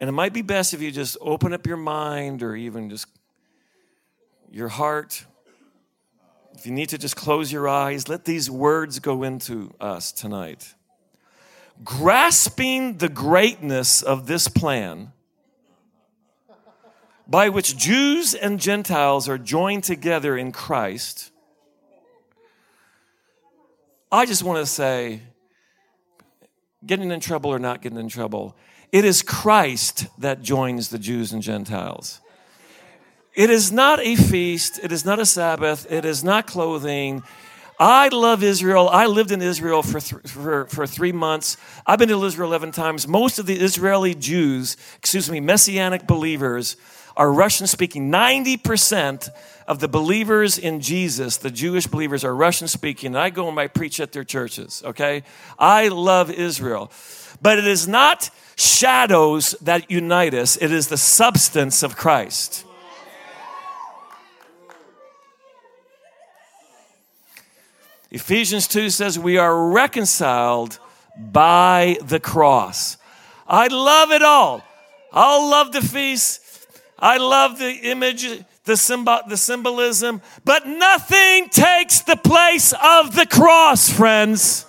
[0.00, 3.06] and it might be best if you just open up your mind or even just
[4.50, 5.24] your heart.
[6.54, 10.74] If you need to just close your eyes, let these words go into us tonight.
[11.84, 15.12] Grasping the greatness of this plan,
[17.26, 21.30] by which Jews and Gentiles are joined together in Christ
[24.12, 25.22] I just want to say,
[26.84, 28.56] getting in trouble or not getting in trouble,
[28.92, 32.20] it is Christ that joins the Jews and Gentiles.
[33.34, 37.22] It is not a feast, it is not a Sabbath, it is not clothing.
[37.78, 38.90] I love Israel.
[38.90, 41.56] I lived in Israel for, th- for, for three months.
[41.86, 43.08] I've been to Israel 11 times.
[43.08, 46.76] Most of the Israeli Jews, excuse me, Messianic believers,
[47.20, 48.10] are Russian speaking.
[48.10, 49.28] 90%
[49.68, 53.08] of the believers in Jesus, the Jewish believers, are Russian speaking.
[53.08, 55.22] And I go and I preach at their churches, okay?
[55.58, 56.90] I love Israel.
[57.42, 62.64] But it is not shadows that unite us, it is the substance of Christ.
[68.10, 70.78] Ephesians 2 says we are reconciled
[71.18, 72.96] by the cross.
[73.46, 74.64] I love it all.
[75.12, 76.39] I'll love the feast.
[77.00, 78.26] I love the image
[78.64, 84.66] the, symbol, the symbolism, but nothing takes the place of the cross, friends.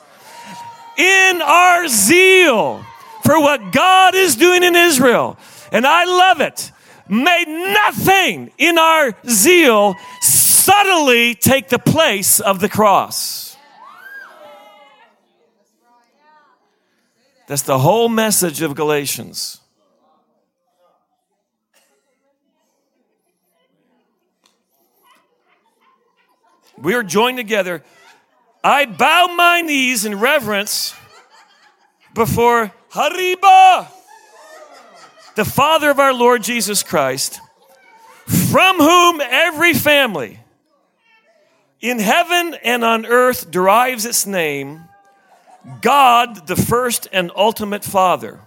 [0.98, 2.84] In our zeal
[3.24, 5.38] for what God is doing in Israel,
[5.72, 6.72] and I love it,
[7.08, 13.56] may nothing in our zeal subtly take the place of the cross.
[17.48, 19.61] That's the whole message of Galatians.
[26.82, 27.84] We are joined together.
[28.64, 30.96] I bow my knees in reverence
[32.14, 33.88] before Hariba,
[35.36, 37.40] the Father of our Lord Jesus Christ,
[38.52, 40.40] from whom every family
[41.80, 44.86] in heaven and on earth derives its name,
[45.82, 48.40] God, the first and ultimate Father.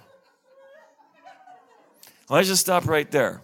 [2.29, 3.44] Let's just stop right there.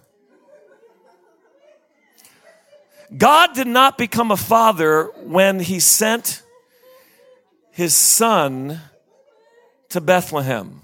[3.16, 6.42] God did not become a father when he sent
[7.72, 8.80] his son
[9.88, 10.82] to Bethlehem.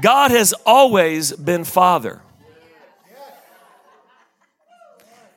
[0.00, 2.20] God has always been father.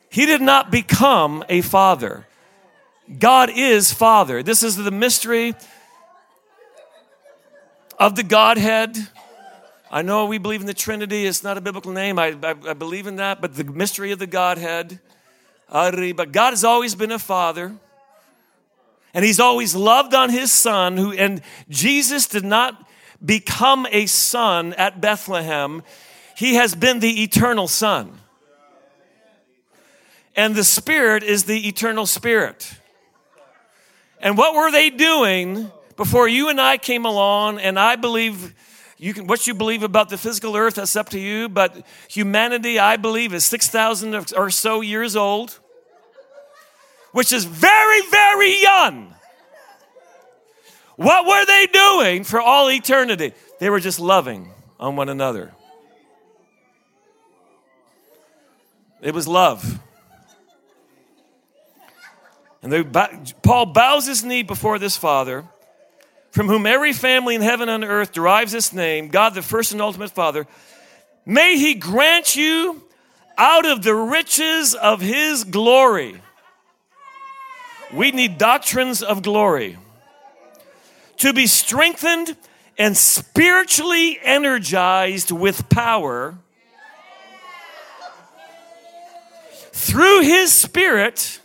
[0.10, 2.26] He did not become a father.
[3.20, 4.42] God is father.
[4.42, 5.54] This is the mystery
[8.00, 8.98] of the Godhead.
[9.90, 11.26] I know we believe in the Trinity.
[11.26, 12.20] It's not a biblical name.
[12.20, 13.40] I, I, I believe in that.
[13.40, 15.00] But the mystery of the Godhead.
[15.70, 17.76] But God has always been a father.
[19.14, 22.88] And he's always loved on his son who and Jesus did not
[23.24, 25.82] become a son at Bethlehem.
[26.36, 28.20] He has been the eternal son.
[30.36, 32.74] And the spirit is the eternal spirit.
[34.20, 38.54] And what were they doing before you and I came along and I believe
[38.98, 41.50] you can, what you believe about the physical earth, that's up to you.
[41.50, 45.60] But humanity, I believe, is 6,000 or so years old,
[47.12, 49.14] which is very, very young.
[50.96, 53.34] What were they doing for all eternity?
[53.60, 55.54] They were just loving on one another.
[59.00, 59.80] It was love.
[62.64, 62.84] And they,
[63.44, 65.46] Paul bows his knee before this father
[66.32, 69.82] from whom every family in heaven and earth derives its name, God the first and
[69.82, 70.48] ultimate Father,
[71.26, 72.84] may He grant you
[73.38, 76.22] out of the riches of His glory.
[77.94, 79.78] We need doctrines of glory
[81.18, 82.36] to be strengthened
[82.78, 86.38] and spiritually energized with power
[89.72, 91.40] through His Spirit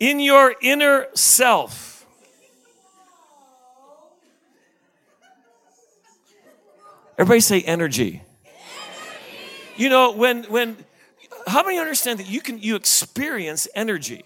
[0.00, 1.87] in your inner self
[7.18, 8.22] Everybody say energy.
[8.22, 8.22] energy.
[9.76, 10.76] You know, when, when
[11.48, 14.22] how many understand that you can you experience energy?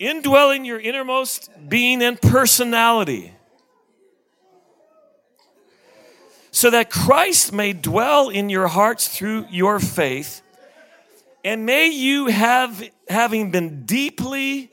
[0.00, 3.34] Indwelling your innermost being and personality.
[6.50, 10.40] So that Christ may dwell in your hearts through your faith,
[11.44, 14.70] and may you have having been deeply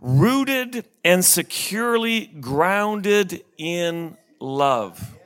[0.00, 5.16] rooted and securely grounded in love.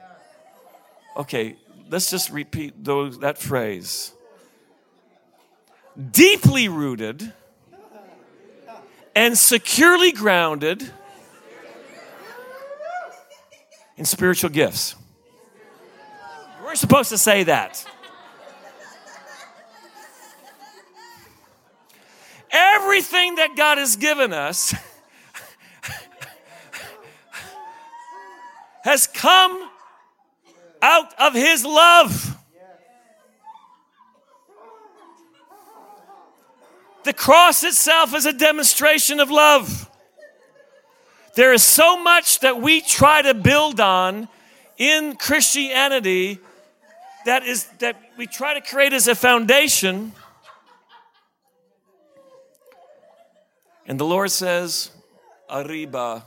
[1.16, 1.56] Okay,
[1.88, 4.12] let's just repeat those, that phrase.
[6.10, 7.32] Deeply rooted
[9.14, 10.90] and securely grounded
[13.96, 14.96] in spiritual gifts.
[16.64, 17.86] Weren't supposed to say that.
[22.54, 24.72] Everything that God has given us
[28.84, 29.70] has come
[30.80, 32.38] out of His love.
[37.02, 39.90] The cross itself is a demonstration of love.
[41.34, 44.28] There is so much that we try to build on
[44.78, 46.38] in Christianity
[47.26, 50.12] that is that we try to create as a foundation
[53.86, 54.90] And the Lord says,
[55.50, 56.26] Arriba.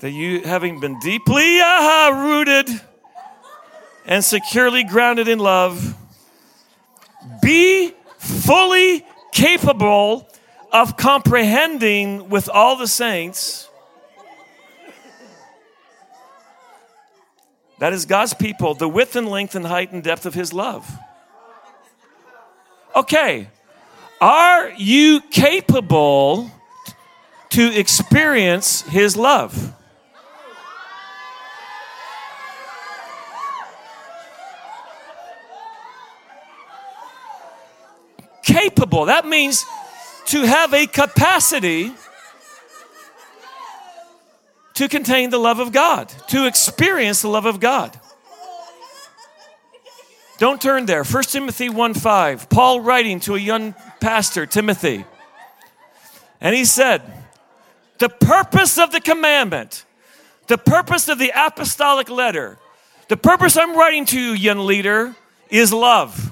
[0.00, 2.80] That you, having been deeply aha, rooted
[4.06, 5.94] and securely grounded in love,
[7.42, 10.26] be fully capable
[10.72, 13.68] of comprehending with all the saints.
[17.78, 20.90] That is God's people, the width and length and height and depth of His love.
[22.96, 23.48] Okay,
[24.20, 26.50] are you capable
[27.50, 29.74] to experience His love?
[38.52, 39.06] Capable.
[39.06, 39.64] That means
[40.26, 41.92] to have a capacity
[44.74, 47.98] to contain the love of God, to experience the love of God.
[50.38, 51.04] Don't turn there.
[51.04, 52.48] 1 Timothy 1 5.
[52.48, 55.04] Paul writing to a young pastor, Timothy.
[56.40, 57.02] And he said,
[57.98, 59.84] The purpose of the commandment,
[60.46, 62.58] the purpose of the apostolic letter,
[63.08, 65.14] the purpose I'm writing to you, young leader,
[65.50, 66.29] is love.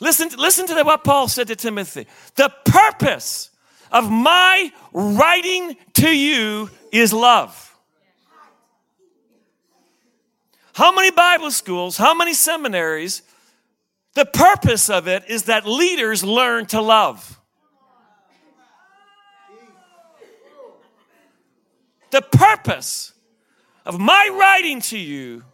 [0.00, 2.06] Listen, listen to what Paul said to Timothy.
[2.34, 3.50] The purpose
[3.92, 7.66] of my writing to you is love.
[10.72, 13.22] How many Bible schools, how many seminaries,
[14.14, 17.38] the purpose of it is that leaders learn to love.
[22.10, 23.12] The purpose
[23.84, 25.44] of my writing to you,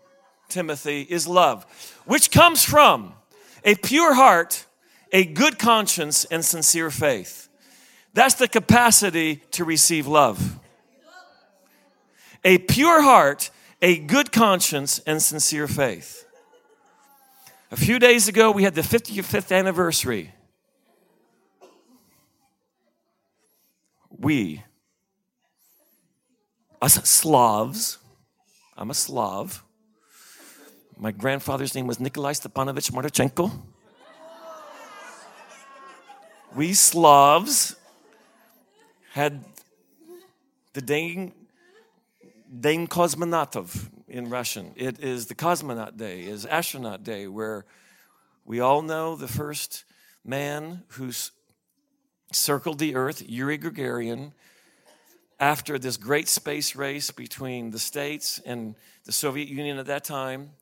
[0.48, 1.66] Timothy, is love,
[2.06, 3.12] which comes from
[3.66, 4.64] a pure heart,
[5.12, 7.48] a good conscience, and sincere faith.
[8.14, 10.58] That's the capacity to receive love.
[12.44, 13.50] A pure heart,
[13.82, 16.24] a good conscience, and sincere faith.
[17.72, 20.32] A few days ago, we had the 55th anniversary.
[24.08, 24.62] We,
[26.80, 27.98] us Slavs,
[28.76, 29.65] I'm a Slav.
[30.98, 33.52] My grandfather's name was Nikolai Stepanovich Marchenko.
[36.54, 37.76] We Slavs
[39.12, 39.44] had
[40.72, 41.32] the Dane,
[42.60, 44.72] Dane Kosmonatov in Russian.
[44.74, 47.66] It is the Cosmonaut Day, is Astronaut Day, where
[48.46, 49.84] we all know the first
[50.24, 51.12] man who
[52.32, 54.32] circled the earth, Yuri Gagarin,
[55.38, 58.74] after this great space race between the States and
[59.04, 60.52] the Soviet Union at that time.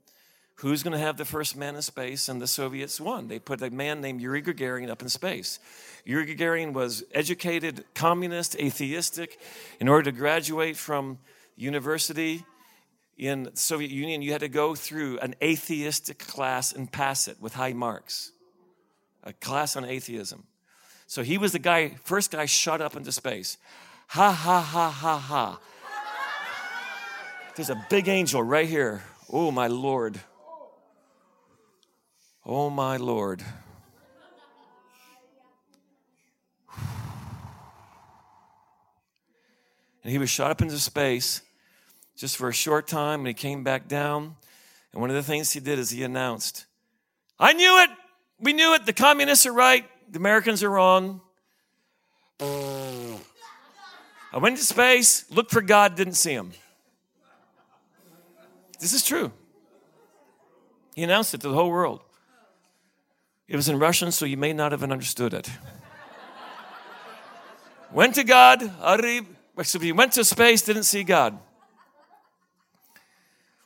[0.59, 2.29] Who's going to have the first man in space?
[2.29, 3.29] And the Soviets won.
[3.29, 5.59] They put a man named Yuri Gagarin up in space.
[6.05, 9.39] Yuri Gagarin was educated, communist, atheistic.
[9.81, 11.19] In order to graduate from
[11.57, 12.45] university
[13.19, 17.41] in the Soviet Union, you had to go through an atheistic class and pass it
[17.41, 18.31] with high marks.
[19.25, 20.45] A class on atheism.
[21.07, 23.59] So he was the guy, first guy shot up into space.
[24.09, 25.61] Ha ha ha ha ha.
[27.57, 29.03] There's a big angel right here.
[29.33, 30.21] Oh, my Lord.
[32.47, 33.43] Oh, my Lord.
[40.03, 41.41] And he was shot up into space
[42.17, 44.37] just for a short time, and he came back down.
[44.93, 46.67] And one of the things he did is he announced,
[47.39, 47.91] I knew it.
[48.39, 48.85] We knew it.
[48.85, 49.89] The communists are right.
[50.11, 51.23] The Americans are wrong.
[52.41, 53.19] I
[54.39, 56.53] went to space, looked for God, didn't see him.
[58.81, 59.33] This is true.
[60.95, 62.03] He announced it to the whole world.
[63.47, 65.51] It was in Russian, so you may not have understood it.
[67.93, 68.61] went to God,
[69.81, 71.39] he went to space, didn't see God.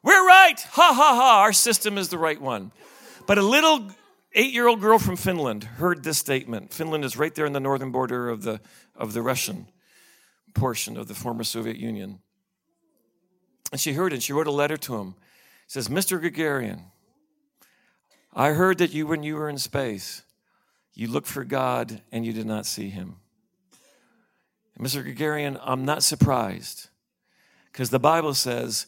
[0.03, 0.61] We're right.
[0.61, 1.41] Ha ha ha.
[1.43, 2.72] Our system is the right one.
[3.26, 3.91] But a little
[4.33, 6.72] eight year old girl from Finland heard this statement.
[6.72, 8.61] Finland is right there in the northern border of the,
[8.95, 9.68] of the Russian
[10.55, 12.20] portion of the former Soviet Union.
[13.70, 14.16] And she heard it.
[14.16, 15.14] and She wrote a letter to him.
[15.66, 16.22] It says, Mr.
[16.22, 16.85] Gagarin,
[18.35, 20.22] I heard that you, when you were in space,
[20.95, 23.16] you looked for God and you did not see him.
[24.79, 25.05] Mr.
[25.05, 26.89] Gagarin, I'm not surprised
[27.72, 28.87] because the Bible says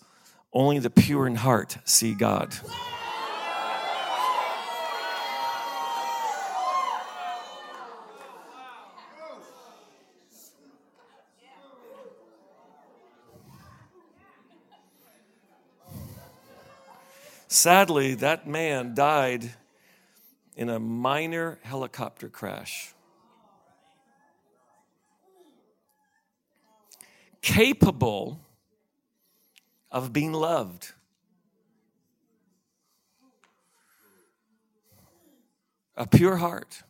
[0.52, 2.54] only the pure in heart see God.
[17.52, 19.50] Sadly, that man died
[20.54, 22.94] in a minor helicopter crash.
[27.42, 28.40] Capable
[29.90, 30.92] of being loved.
[35.96, 36.84] A pure heart,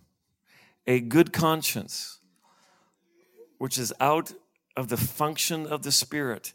[0.86, 2.18] a good conscience,
[3.56, 4.34] which is out
[4.76, 6.52] of the function of the Spirit.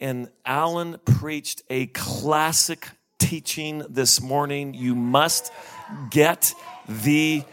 [0.00, 2.88] And Alan preached a classic
[3.22, 4.74] teaching this morning.
[4.74, 5.52] You must
[6.10, 6.52] get
[6.88, 7.44] the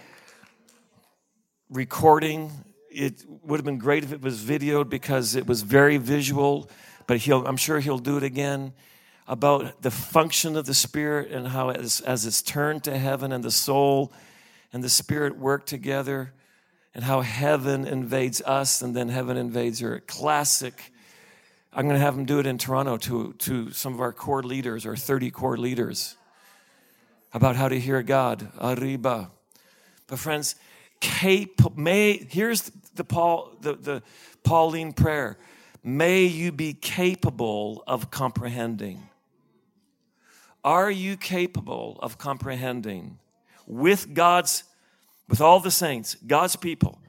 [1.70, 2.52] recording.
[2.90, 6.68] It would have been great if it was videoed because it was very visual,
[7.06, 8.74] but he'll, I'm sure he'll do it again
[9.28, 13.44] about the function of the Spirit and how, as, as it's turned to heaven and
[13.44, 14.12] the soul
[14.74, 16.34] and the Spirit work together,
[16.96, 20.00] and how heaven invades us and then heaven invades her.
[20.08, 20.92] Classic
[21.80, 24.44] I'm going to have them do it in Toronto to, to some of our core
[24.44, 26.18] leaders, or 30 core leaders,
[27.34, 28.50] about how to hear God.
[28.60, 29.32] Arriba.
[30.08, 30.56] But friends,
[31.00, 34.04] cap- may, here's the, Paul, the, the
[34.44, 35.38] Pauline prayer.
[35.82, 39.08] May you be capable of comprehending.
[40.66, 43.20] Are you capable of comprehending
[43.66, 44.66] with God's,
[45.30, 47.00] with all the saints, God's people,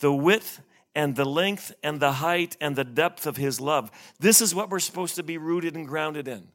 [0.00, 0.62] the width
[0.96, 3.90] and the length and the height and the depth of his love.
[4.18, 6.48] This is what we're supposed to be rooted and grounded in.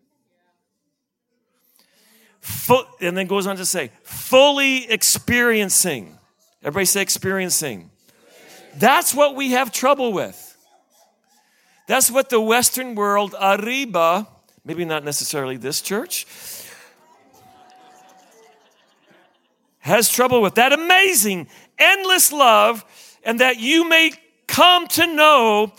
[2.40, 6.18] Full, and then goes on to say, fully experiencing.
[6.64, 7.92] Everybody say experiencing.
[8.78, 10.58] That's what we have trouble with.
[11.88, 14.28] That's what the Western world, arriba,
[14.66, 16.26] maybe not necessarily this church,
[19.80, 20.56] has trouble with.
[20.56, 22.84] That amazing, endless love,
[23.24, 24.14] and that you may
[24.52, 25.72] come to know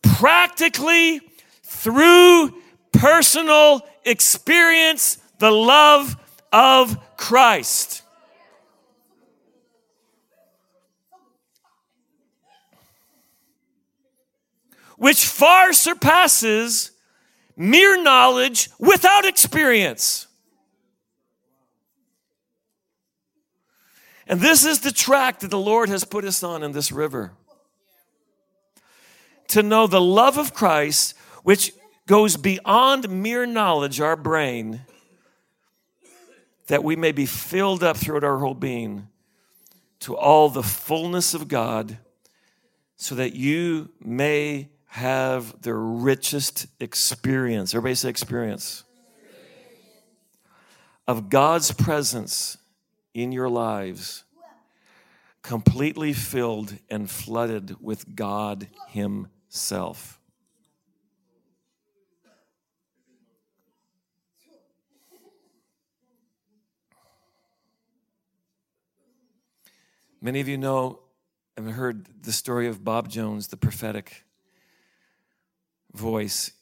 [0.00, 1.20] practically
[1.64, 2.54] through
[2.92, 6.16] personal experience the love
[6.52, 8.02] of Christ.
[14.96, 16.92] Which far surpasses
[17.56, 20.28] mere knowledge without experience.
[24.28, 27.32] And this is the track that the Lord has put us on in this river
[29.48, 31.72] to know the love of Christ, which
[32.06, 34.82] goes beyond mere knowledge, our brain,
[36.66, 39.08] that we may be filled up throughout our whole being
[40.00, 41.98] to all the fullness of God,
[42.96, 47.74] so that you may have the richest experience.
[47.74, 48.84] Everybody say experience.
[51.06, 52.58] Of God's presence
[53.14, 54.24] in your lives,
[55.42, 60.18] completely filled and flooded with God Himself.
[70.20, 71.00] Many of you know
[71.56, 74.24] and heard the story of Bob Jones, the prophetic
[75.92, 76.52] voice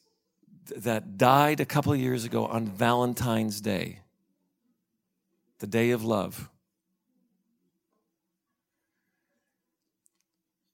[0.77, 4.01] that died a couple of years ago on Valentine's Day,
[5.59, 6.50] the day of love.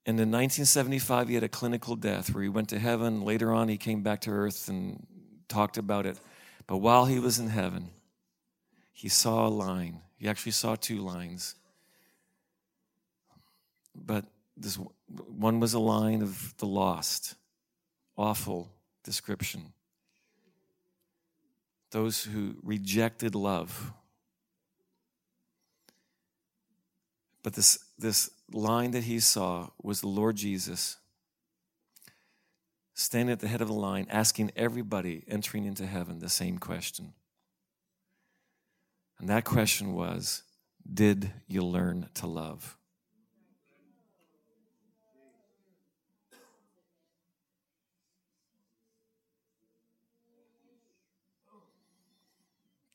[0.09, 3.23] And in 1975, he had a clinical death where he went to heaven.
[3.23, 5.05] Later on, he came back to earth and
[5.49, 6.19] talked about it.
[6.69, 7.91] But while he was in heaven,
[8.93, 10.01] he saw a line.
[10.17, 11.57] He actually saw two lines
[14.05, 14.25] but
[14.57, 17.35] this one was a line of the lost,
[18.17, 18.71] awful
[19.03, 19.73] description.
[21.91, 23.93] Those who rejected love.
[27.47, 30.97] But this, this line that he saw was the Lord Jesus
[32.93, 37.13] standing at the head of the line, asking everybody entering into heaven the same question.
[39.21, 40.43] And that question was
[40.93, 42.77] Did you learn to love?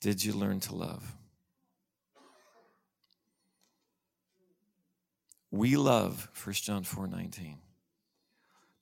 [0.01, 1.20] did you learn to love?
[5.51, 7.57] We love 1 John 4 19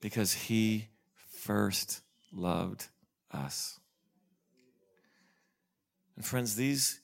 [0.01, 0.87] because he
[1.31, 2.01] first
[2.31, 2.87] loved
[3.31, 3.79] us.
[6.15, 7.01] And friends, these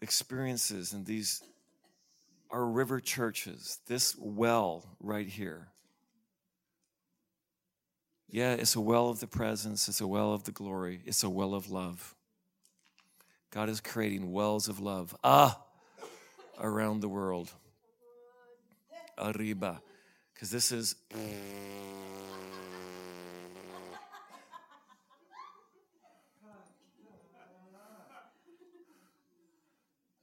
[0.00, 1.42] experiences and these
[2.50, 5.68] are river churches, this well right here
[8.32, 11.30] yeah, it's a well of the presence, it's a well of the glory, it's a
[11.30, 12.14] well of love.
[13.50, 15.16] God is creating wells of love.
[15.24, 15.60] Ah,
[16.60, 17.50] around the world.
[19.18, 19.82] Arriba.
[20.32, 20.94] Because this is.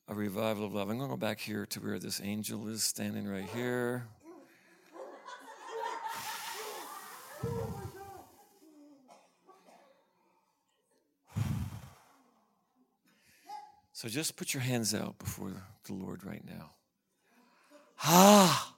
[0.10, 0.90] A revival of love.
[0.90, 4.08] I'm going to go back here to where this angel is standing right here.
[13.98, 15.52] So just put your hands out before
[15.86, 16.70] the Lord right now.
[18.04, 18.76] Ah!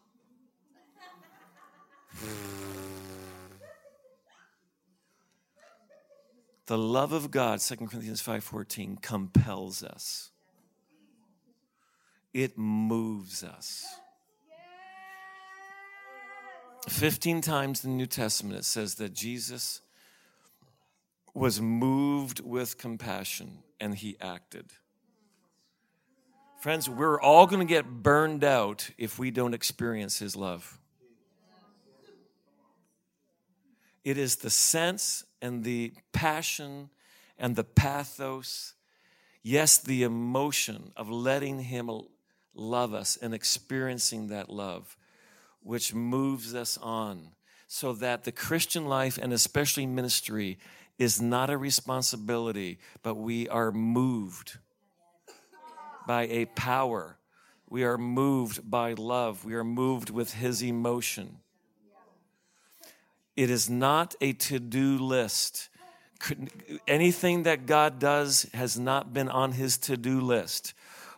[6.67, 10.31] the love of God, 2 Corinthians 5:14, compels us.
[12.33, 13.83] It moves us.
[16.87, 19.81] 15 times in the New Testament it says that Jesus
[21.33, 24.71] was moved with compassion and he acted.
[26.59, 30.77] Friends, we're all going to get burned out if we don't experience His love.
[34.03, 36.89] It is the sense and the passion
[37.37, 38.73] and the pathos,
[39.41, 41.89] yes, the emotion of letting Him
[42.53, 44.97] love us and experiencing that love,
[45.63, 47.29] which moves us on
[47.67, 50.59] so that the Christian life and especially ministry
[50.97, 54.57] is not a responsibility, but we are moved
[56.09, 57.19] by a power.
[57.69, 59.45] We are moved by love.
[59.45, 61.37] We are moved with His emotion.
[63.35, 65.69] It is not a to do list.
[66.87, 70.73] Anything that God does has not been on His to do list.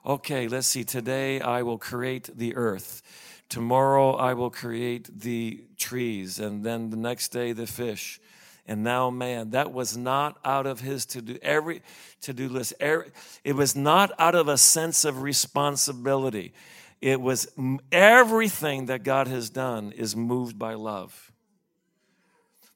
[0.05, 0.83] Okay, let's see.
[0.83, 3.01] Today I will create the earth.
[3.47, 6.37] Tomorrow I will create the trees.
[6.37, 8.19] And then the next day the fish
[8.66, 9.51] and now man.
[9.51, 11.82] That was not out of his to do every
[12.22, 12.74] to do list.
[12.82, 13.07] Er,
[13.43, 16.53] it was not out of a sense of responsibility.
[17.01, 17.51] It was
[17.91, 21.32] everything that God has done is moved by love.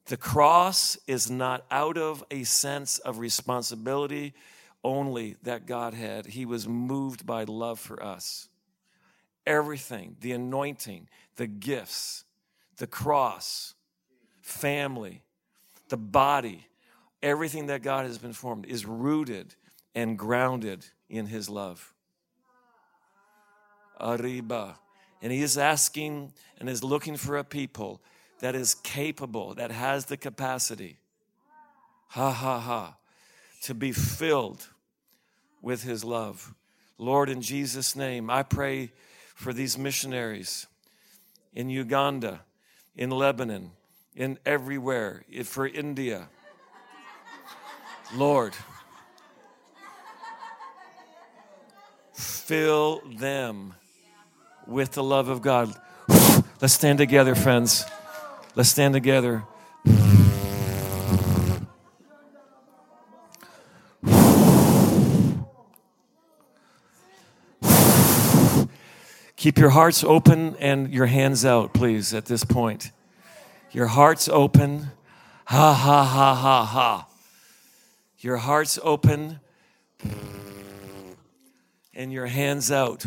[0.08, 4.34] The cross is not out of a sense of responsibility
[4.84, 6.28] only that God had.
[6.28, 8.50] He was moved by love for us.
[9.48, 12.24] Everything, the anointing, the gifts,
[12.78, 13.74] the cross,
[14.42, 15.24] family,
[15.90, 16.68] the body,
[17.22, 19.56] everything that God has been formed is rooted
[19.94, 21.94] and grounded in His love.
[24.00, 24.78] Arriba.
[25.22, 28.02] And He is asking and is looking for a people
[28.40, 30.98] that is capable, that has the capacity,
[32.10, 32.98] ha ha ha,
[33.62, 34.70] to be filled
[35.62, 36.54] with his love.
[36.98, 38.92] Lord, in Jesus' name, I pray
[39.34, 40.68] for these missionaries
[41.54, 42.42] in Uganda,
[42.96, 43.72] in Lebanon,
[44.16, 46.30] in everywhere, for India.
[48.16, 48.56] Lord,
[52.14, 53.74] fill them
[54.68, 55.74] with the love of God.
[56.62, 57.84] Let's stand together, friends.
[58.56, 59.44] Let's stand together.
[69.36, 72.92] Keep your hearts open and your hands out, please, at this point.
[73.76, 74.92] Your hearts open.
[75.48, 77.08] Ha, ha, ha, ha, ha.
[78.20, 79.42] Your hearts open
[81.94, 83.06] and your hands out.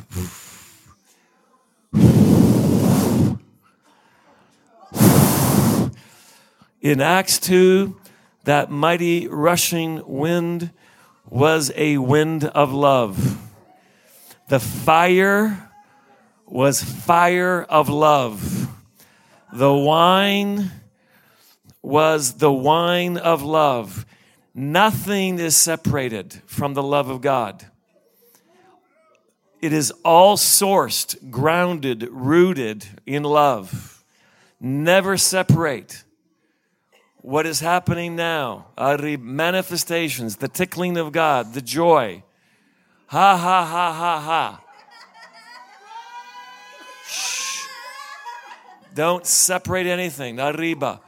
[6.82, 7.98] In Acts 2,
[8.44, 10.70] that mighty rushing wind
[11.30, 13.38] was a wind of love.
[14.48, 15.70] The fire
[16.44, 18.67] was fire of love.
[19.52, 20.70] The wine
[21.82, 24.04] was the wine of love.
[24.54, 27.64] Nothing is separated from the love of God.
[29.60, 34.04] It is all sourced, grounded, rooted in love.
[34.60, 36.04] Never separate.
[37.16, 38.66] What is happening now?
[38.76, 42.22] Are manifestations, the tickling of God, the joy.
[43.06, 44.64] Ha ha ha ha ha.
[48.98, 50.40] Don't separate anything.
[50.40, 51.00] Arriba.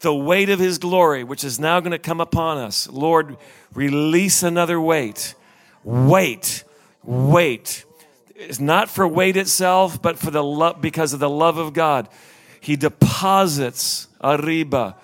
[0.00, 2.88] The weight of His glory, which is now going to come upon us.
[2.88, 3.36] Lord,
[3.74, 5.34] release another weight.
[5.84, 6.64] Weight.
[7.02, 7.84] Weight
[8.34, 12.08] it's not for weight itself, but for the love, because of the love of God.
[12.60, 14.96] He deposits arriba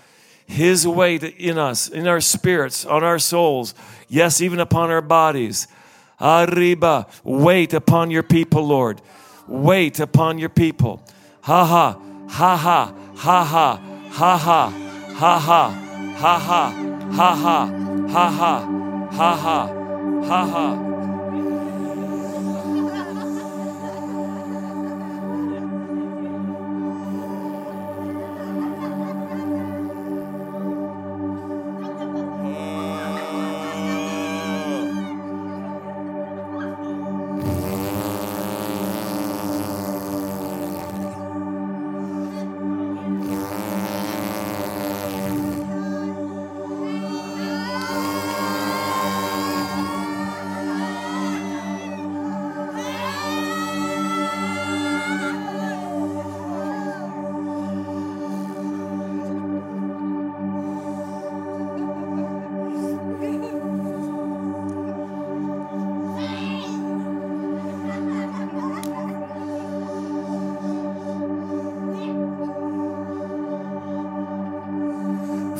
[0.46, 3.74] his weight in us, in our spirits, on our souls,
[4.08, 5.68] yes, even upon our bodies.
[6.20, 9.02] Arriba, wait upon your people, Lord.
[9.46, 11.02] Wait upon your people.
[11.42, 13.78] Ha ha, ha ha, ha ha,
[14.12, 14.72] ha ha,
[15.20, 15.72] ha ha,
[16.20, 16.72] ha ha,
[17.16, 17.58] ha ha,
[18.12, 18.52] ha ha,
[19.18, 19.58] ha ha,
[20.28, 20.97] ha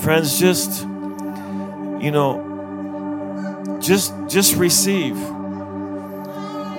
[0.09, 0.85] friends just
[2.01, 5.19] you know just just receive.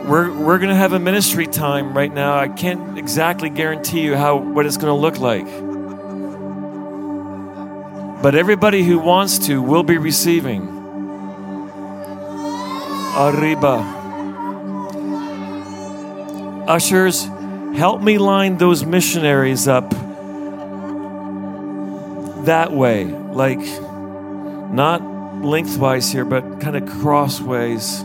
[0.09, 2.35] We're we're going to have a ministry time right now.
[2.35, 5.45] I can't exactly guarantee you how what it's going to look like.
[8.23, 10.63] But everybody who wants to will be receiving.
[13.15, 13.75] Arriba.
[16.67, 17.25] Ushers
[17.75, 19.98] help me line those missionaries up
[22.49, 23.59] that way, like
[24.71, 25.03] not
[25.45, 28.03] lengthwise here, but kind of crossways.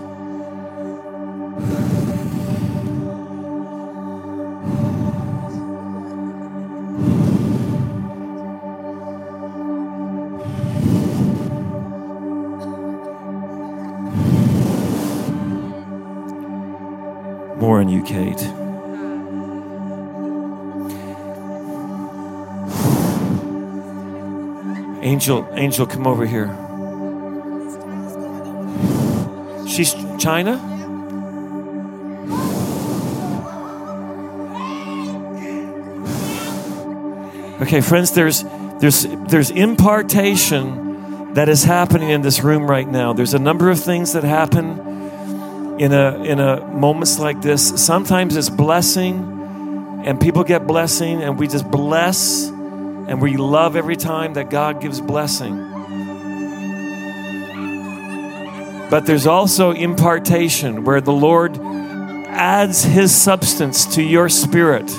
[25.25, 26.49] Angel, Angel, come over here.
[29.67, 30.61] She's China?
[37.63, 38.45] Okay, friends, there's
[38.81, 43.15] there's there's impartation that is happening in this room right now.
[43.15, 44.79] There's a number of things that happen
[45.81, 47.83] in a in a moments like this.
[47.83, 52.53] Sometimes it's blessing and people get blessing and we just bless
[53.07, 55.71] and we love every time that God gives blessing.
[58.91, 64.91] But there's also impartation where the Lord adds His substance to your spirit.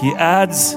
[0.00, 0.72] He adds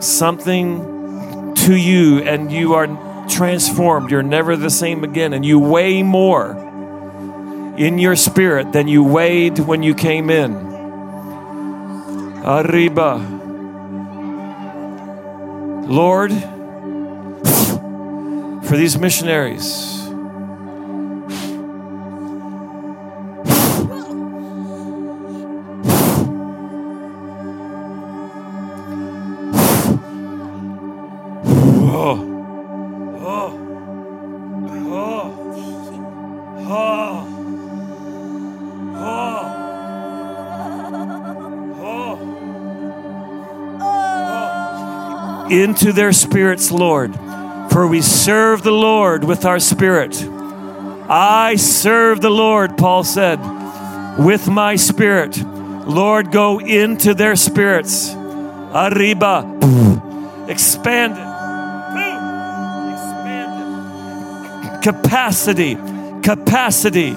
[0.00, 2.86] something to you and you are
[3.28, 4.10] transformed.
[4.10, 6.52] You're never the same again and you weigh more
[7.76, 10.52] in your spirit than you weighed when you came in.
[12.44, 13.33] Arriba.
[15.86, 16.32] Lord,
[18.66, 20.03] for these missionaries.
[45.62, 47.14] Into their spirits, Lord.
[47.70, 50.16] For we serve the Lord with our spirit.
[51.08, 53.38] I serve the Lord, Paul said,
[54.18, 55.36] with my spirit.
[55.38, 58.14] Lord, go into their spirits.
[58.14, 59.44] Arriba.
[60.48, 61.34] Expand it.
[62.94, 63.52] Expand
[64.74, 64.82] it.
[64.82, 65.74] Capacity,
[66.22, 67.14] capacity,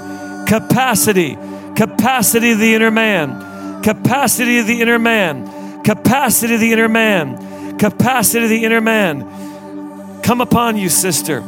[0.47, 1.38] capacity,
[1.76, 7.47] capacity of the inner man, capacity of the inner man, capacity of the inner man
[7.77, 11.39] capacity of the inner man come upon you, sister.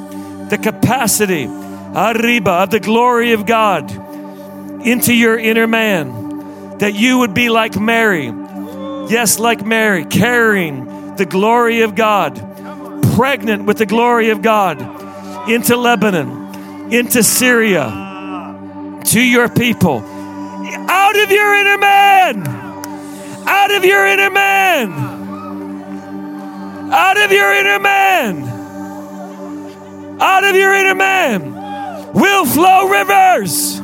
[0.49, 3.91] The capacity, arriba, of the glory of God
[4.85, 6.77] into your inner man.
[6.77, 8.27] That you would be like Mary.
[9.09, 12.37] Yes, like Mary, carrying the glory of God,
[13.15, 14.79] pregnant with the glory of God
[15.49, 17.89] into Lebanon, into Syria,
[19.05, 20.01] to your people.
[20.01, 22.47] Out of your inner man!
[23.45, 25.08] Out of your inner man!
[26.91, 28.43] Out of your inner man.
[30.19, 31.53] Out of your inner man
[32.13, 33.79] will flow rivers.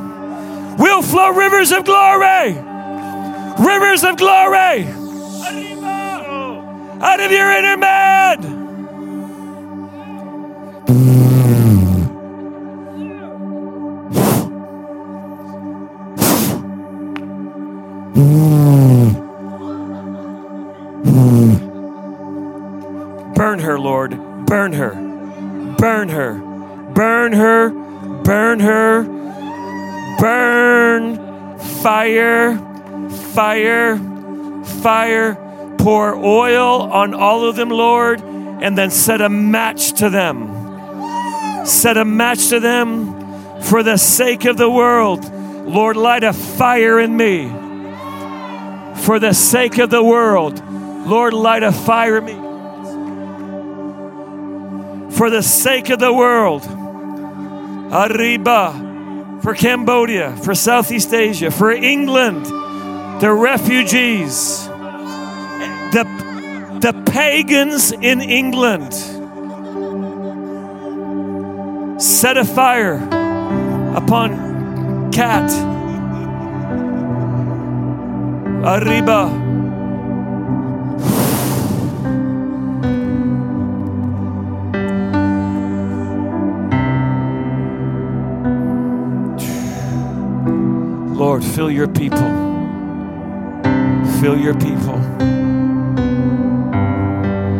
[0.77, 2.53] Will flow rivers of glory.
[3.59, 4.87] Rivers of glory.
[7.01, 8.65] Out of your inner man.
[23.85, 24.45] Lord.
[24.47, 24.95] Burn her.
[25.77, 26.33] Burn her.
[26.95, 27.69] Burn her.
[28.23, 29.03] Burn her.
[30.19, 31.59] Burn.
[31.83, 32.57] Fire.
[33.35, 33.97] Fire.
[34.81, 35.75] Fire.
[35.77, 41.65] Pour oil on all of them, Lord, and then set a match to them.
[41.67, 45.31] Set a match to them for the sake of the world.
[45.67, 47.49] Lord, light a fire in me.
[49.03, 50.59] For the sake of the world,
[51.05, 52.44] Lord, light a fire in me
[55.15, 56.65] for the sake of the world.
[57.91, 62.45] Arriba, for Cambodia, for Southeast Asia, for England,
[63.21, 64.67] the refugees,
[65.93, 66.05] the,
[66.81, 68.93] the pagans in England.
[72.01, 72.95] Set a fire
[73.95, 75.49] upon Cat.
[78.65, 79.44] Arriba.
[91.25, 92.29] Lord, fill your people.
[94.21, 94.93] Fill your people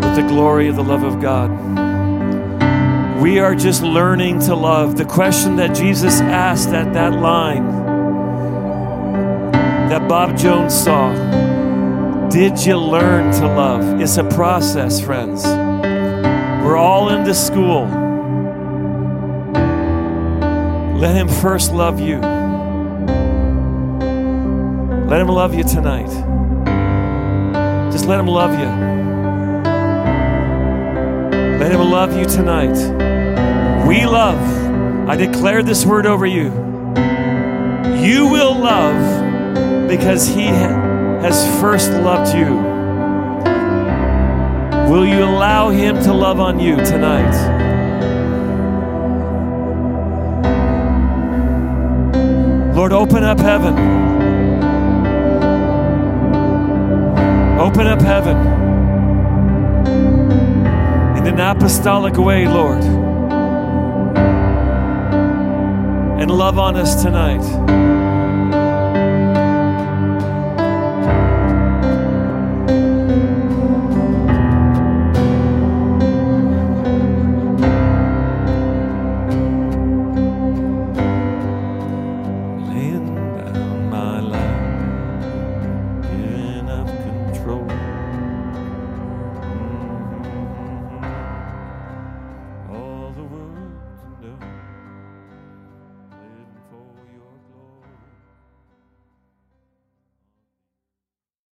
[0.04, 1.50] with the glory of the love of God.
[3.20, 4.98] We are just learning to love.
[4.98, 7.66] The question that Jesus asked at that line
[9.90, 11.12] that Bob Jones saw
[12.30, 14.00] Did you learn to love?
[14.00, 15.44] It's a process, friends.
[15.44, 17.88] We're all in this school.
[21.00, 22.45] Let Him first love you.
[25.08, 26.10] Let Him love you tonight.
[27.92, 28.66] Just let Him love you.
[31.60, 32.76] Let Him love you tonight.
[33.88, 34.40] We love.
[35.08, 36.46] I declare this word over you.
[38.04, 42.56] You will love because He has first loved you.
[44.92, 47.54] Will you allow Him to love on you tonight?
[52.76, 54.25] Lord, open up heaven.
[57.60, 58.38] Open up heaven
[61.18, 62.84] in an apostolic way, Lord.
[66.20, 67.75] And love on us tonight.